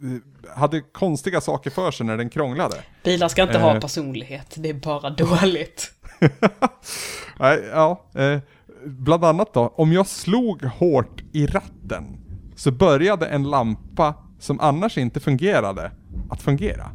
[0.04, 2.76] eh, hade konstiga saker för sig när den krånglade.
[3.04, 3.82] Bilar ska inte ha Eh.
[3.82, 5.92] personlighet, det är bara dåligt.
[7.40, 8.06] Nej, ja.
[8.16, 8.40] Eh,
[8.86, 12.18] bland annat då, om jag slog hårt i ratten
[12.60, 15.92] så började en lampa som annars inte fungerade
[16.30, 16.92] att fungera.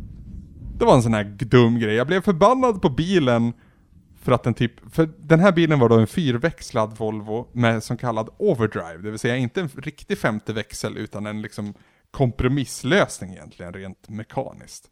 [0.79, 1.95] Det var en sån här dum grej.
[1.95, 3.53] Jag blev förbannad på bilen
[4.23, 7.97] för att den typ, för den här bilen var då en fyrväxlad Volvo med så
[7.97, 11.75] kallad overdrive, det vill säga inte en riktig femte växel utan en liksom
[12.11, 14.91] kompromisslösning egentligen rent mekaniskt.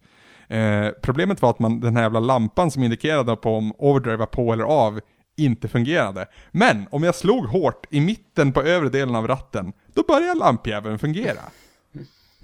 [0.49, 4.27] Eh, problemet var att man, den här jävla lampan som indikerade på om overdrive var
[4.27, 5.01] på eller av
[5.37, 6.27] inte fungerade.
[6.51, 10.99] Men om jag slog hårt i mitten på övre delen av ratten, då började lampjäveln
[10.99, 11.40] fungera.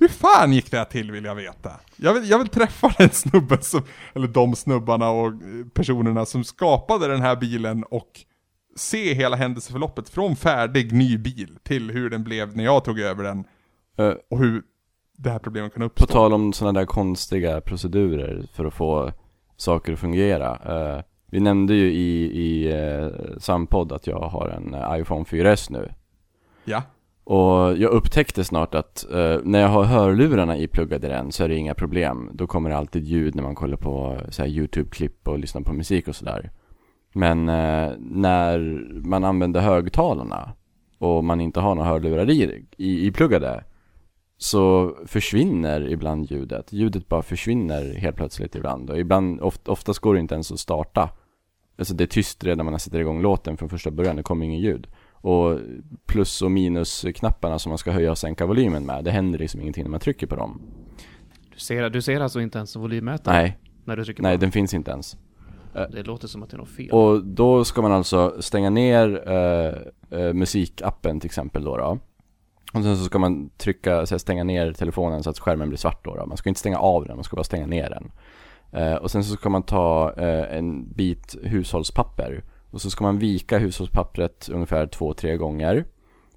[0.01, 1.73] Hur fan gick det här till vill jag veta?
[1.97, 3.83] Jag vill, jag vill träffa den snubben som,
[4.15, 5.33] eller de snubbarna och
[5.75, 8.09] personerna som skapade den här bilen och
[8.77, 13.25] se hela händelseförloppet från färdig ny bil till hur den blev när jag tog över
[13.25, 13.45] den
[13.99, 14.63] Eh, och hur
[15.17, 16.07] det här problemet kan På uppstå.
[16.07, 19.13] tal om sådana där konstiga procedurer för att få
[19.57, 20.59] saker att fungera.
[20.97, 25.93] Eh, vi nämnde ju i, i eh, Sampodd att jag har en iPhone 4S nu.
[26.65, 26.83] Ja.
[27.29, 31.49] Och jag upptäckte snart att eh, när jag har hörlurarna ipluggade i den så är
[31.49, 32.31] det inga problem.
[32.33, 36.09] Då kommer det alltid ljud när man kollar på så YouTube-klipp och lyssnar på musik
[36.09, 36.51] och sådär.
[37.13, 38.59] Men eh, när
[39.09, 40.53] man använder högtalarna
[40.99, 43.65] och man inte har några hörlurar i, i, ipluggade
[44.39, 46.73] så försvinner ibland ljudet.
[46.73, 48.91] Ljudet bara försvinner helt plötsligt ibland.
[48.91, 51.11] Och ibland, oft, oftast går det inte ens att starta.
[51.79, 54.47] Alltså det är tyst redan när man sätter igång låten från första början, det kommer
[54.47, 54.87] ingen ljud.
[55.21, 55.59] Och
[56.07, 59.85] plus och minusknapparna som man ska höja och sänka volymen med, det händer liksom ingenting
[59.85, 60.61] när man trycker på dem.
[61.53, 64.53] Du ser, du ser alltså inte ens volymmätaren Nej, när du trycker nej på den
[64.53, 65.17] finns inte ens.
[65.73, 65.91] den?
[65.91, 66.91] Det låter som att det är något fel.
[66.91, 71.99] Och då ska man alltså stänga ner eh, eh, musikappen till exempel då, då.
[72.73, 76.05] Och sen så ska man trycka, så stänga ner telefonen så att skärmen blir svart
[76.05, 76.27] då, då.
[76.27, 78.11] Man ska inte stänga av den, man ska bara stänga ner den.
[78.73, 82.45] Eh, och sen så ska man ta eh, en bit hushållspapper.
[82.71, 85.85] Och så ska man vika hushållspappret ungefär två, tre gånger.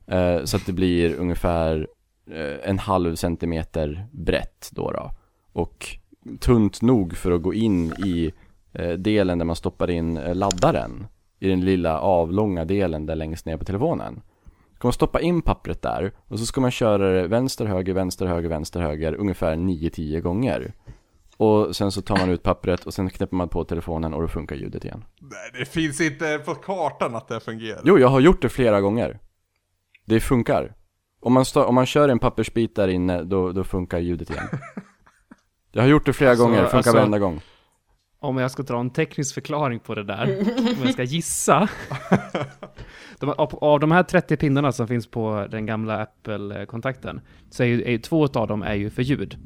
[0.08, 1.88] Eh, så att det blir ungefär
[2.32, 5.12] eh, en halv centimeter brett då, då.
[5.54, 5.98] Och
[6.40, 8.32] tunt nog för att gå in i
[8.74, 11.08] eh, delen där man stoppar in eh, laddaren
[11.40, 14.22] i den lilla avlånga delen där längst ner på telefonen.
[14.76, 18.26] Ska man stoppa in pappret där och så ska man köra det vänster, höger, vänster,
[18.26, 20.74] höger, vänster, höger ungefär 9-10 gånger.
[21.42, 24.28] Och sen så tar man ut pappret och sen knäpper man på telefonen och då
[24.28, 25.04] funkar ljudet igen.
[25.22, 27.82] Nej, det finns inte på kartan att det fungerar.
[27.84, 29.20] Jo, jag har gjort det flera gånger.
[30.06, 30.76] Det funkar.
[31.22, 34.48] Om man, om man kör en pappersbit där inne, då, då funkar ljudet igen.
[35.72, 37.42] Jag har gjort det flera Alltså, gånger, funkar alltså- varenda gång.
[38.20, 41.70] Om jag ska dra en teknisk förklaring på det där, om jag ska gissa.
[43.20, 47.68] De, av, av de här 30 pinnarna som finns på den gamla Apple-kontakten, så är
[47.68, 49.38] ju, är ju två av dem är ju för ljud.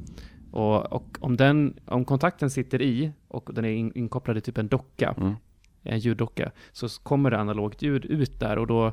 [0.56, 4.58] Och, och om, den, om kontakten sitter i och den är in, inkopplad i typ
[4.58, 5.34] en docka, Mm.
[5.82, 8.92] en ljuddocka, så kommer det analogt ljud ut där och då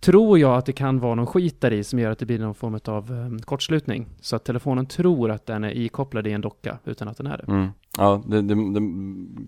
[0.00, 2.38] tror jag att det kan vara någon skit där i som gör att det blir
[2.38, 4.06] någon form av um, kortslutning.
[4.20, 7.36] Så att telefonen tror att den är ikopplad i en docka utan att den är
[7.36, 7.52] det.
[7.52, 7.68] Mm.
[7.96, 8.80] Ja, det, det, det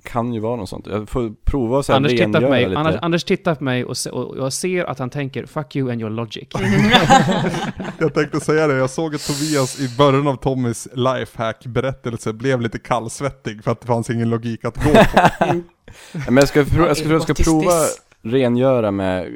[0.03, 0.87] kan ju vara något sånt.
[0.87, 2.79] Jag får prova och så här Anders tittar, på mig, lite.
[2.81, 5.91] Anders, Anders tittar på mig och, se, och jag ser att han tänker 'fuck you
[5.93, 6.47] and your logic'
[7.99, 12.79] Jag tänkte säga det, jag såg att Tobias i början av Tommys lifehack-berättelse blev lite
[12.79, 15.63] kallsvettig för att det fanns ingen logik att gå på.
[16.31, 17.73] Men jag ska, prova, jag ska, jag ska What is prova
[18.23, 19.33] rengöra med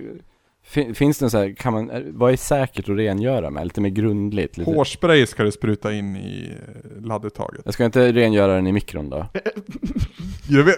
[0.94, 3.64] Finns det en så här, kan man, är- vad är säkert att rengöra med?
[3.64, 4.56] Lite mer grundligt?
[4.56, 4.70] Lite.
[4.70, 7.60] Hårspray ska du spruta in i eh, ladduttaget.
[7.64, 9.26] Jag ska inte rengöra den i mikron då?
[10.48, 10.76] Jag vet,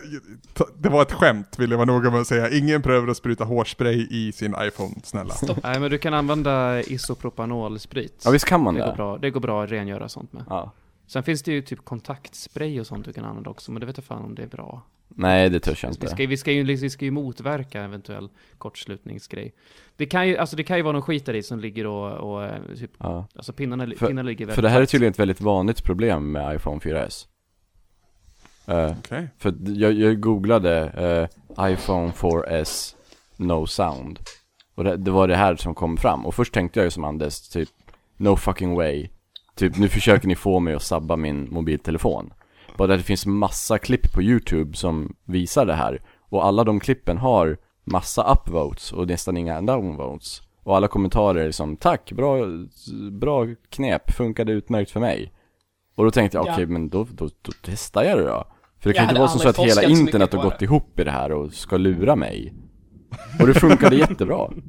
[0.78, 2.50] det var ett skämt vill jag vara noga med att säga.
[2.50, 5.34] Ingen prövar att spruta hårspray i sin iPhone, snälla.
[5.62, 8.22] Nej men du kan använda isopropanolsprit.
[8.24, 8.96] Ja visst kan man det, går det?
[8.96, 10.44] bra, det går bra att rengöra sånt med.
[10.48, 10.72] Ja.
[11.06, 13.96] Sen finns det ju typ kontaktspray och sånt du kan använda också, men det vet
[13.96, 14.82] jag fan om det är bra.
[15.18, 16.08] Nej det törs jag Vi inte.
[16.08, 19.54] ska, vi, ska ju, liksom- vi ska ju motverka eventuell kortslutningsgrej.
[19.96, 22.12] Det kan ju, alltså det kan ju vara någon skit där i som ligger och,
[22.32, 23.26] och eh, typ, Ja.
[23.36, 26.32] alltså pinnarna, För- pinnarna ligger väldigt För det här är tydligen ett väldigt vanligt problem
[26.32, 27.26] med iPhone 4S.
[28.66, 29.28] Eh, Okej.
[29.38, 30.78] För jag, jag googlade
[31.58, 32.94] eh, iPhone 4S
[33.36, 34.18] No Sound
[34.74, 37.04] Och det, det var det här som kom fram Och först tänkte jag ju som
[37.04, 37.68] Anders, typ
[38.16, 39.08] No fucking way
[39.54, 42.32] Typ nu försöker ni få mig att sabba min mobiltelefon
[42.76, 46.02] Bara att det finns massa klipp på YouTube som visar det här.
[46.28, 50.42] Och alla de klippen har massa upvotes och nästan inga downvotes.
[50.62, 52.36] Och alla kommentarer är liksom Tack, bra,
[53.12, 55.32] bra knep, funkade utmärkt för mig.
[55.96, 56.52] Och då tänkte jag, Ja.
[56.52, 58.44] okej men då, då, då testar jag det då.
[58.80, 61.04] För det kan inte hade vara så, så att hela internet har gått ihop i
[61.04, 62.54] det här och ska lura mig.
[63.40, 64.50] Och det funkade jättebra.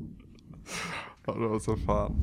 [1.29, 2.15] Ja, det var så fan.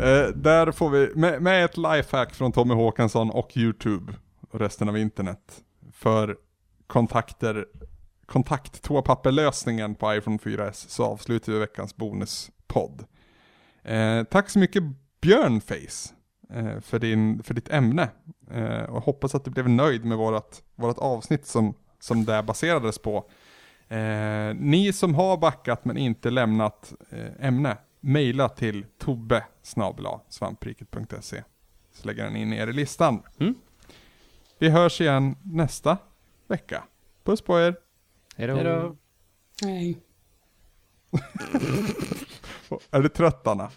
[0.00, 4.12] Eh, där får vi, med, med ett lifehack från Tommy Håkansson och YouTube
[4.54, 6.36] och resten av internet för
[6.86, 7.66] kontakter,
[8.26, 13.04] kontakttoapapperlösningen på iPhone 4S så avslutar vi veckans bonuspodd.
[13.82, 14.82] Eh, tack så mycket
[15.20, 16.14] Björnface
[16.50, 18.08] eh, för, din, för ditt ämne
[18.50, 22.98] eh, och hoppas att du blev nöjd med vårat, vårat avsnitt som, som det baserades
[22.98, 23.30] på.
[23.88, 29.44] Eh, ni som har backat men inte lämnat eh, ämne, mejla till tobbe
[30.28, 31.42] svampriket.se
[31.92, 33.22] så lägger den in er i listan.
[33.38, 33.54] Mm.
[34.64, 35.98] Vi hörs igen nästa
[36.48, 36.84] vecka.
[37.24, 37.76] Puss på er!
[38.36, 38.54] Hejdå.
[38.54, 38.96] Hejdå.
[39.62, 39.98] Nej.
[42.90, 43.70] Är du trött Anna?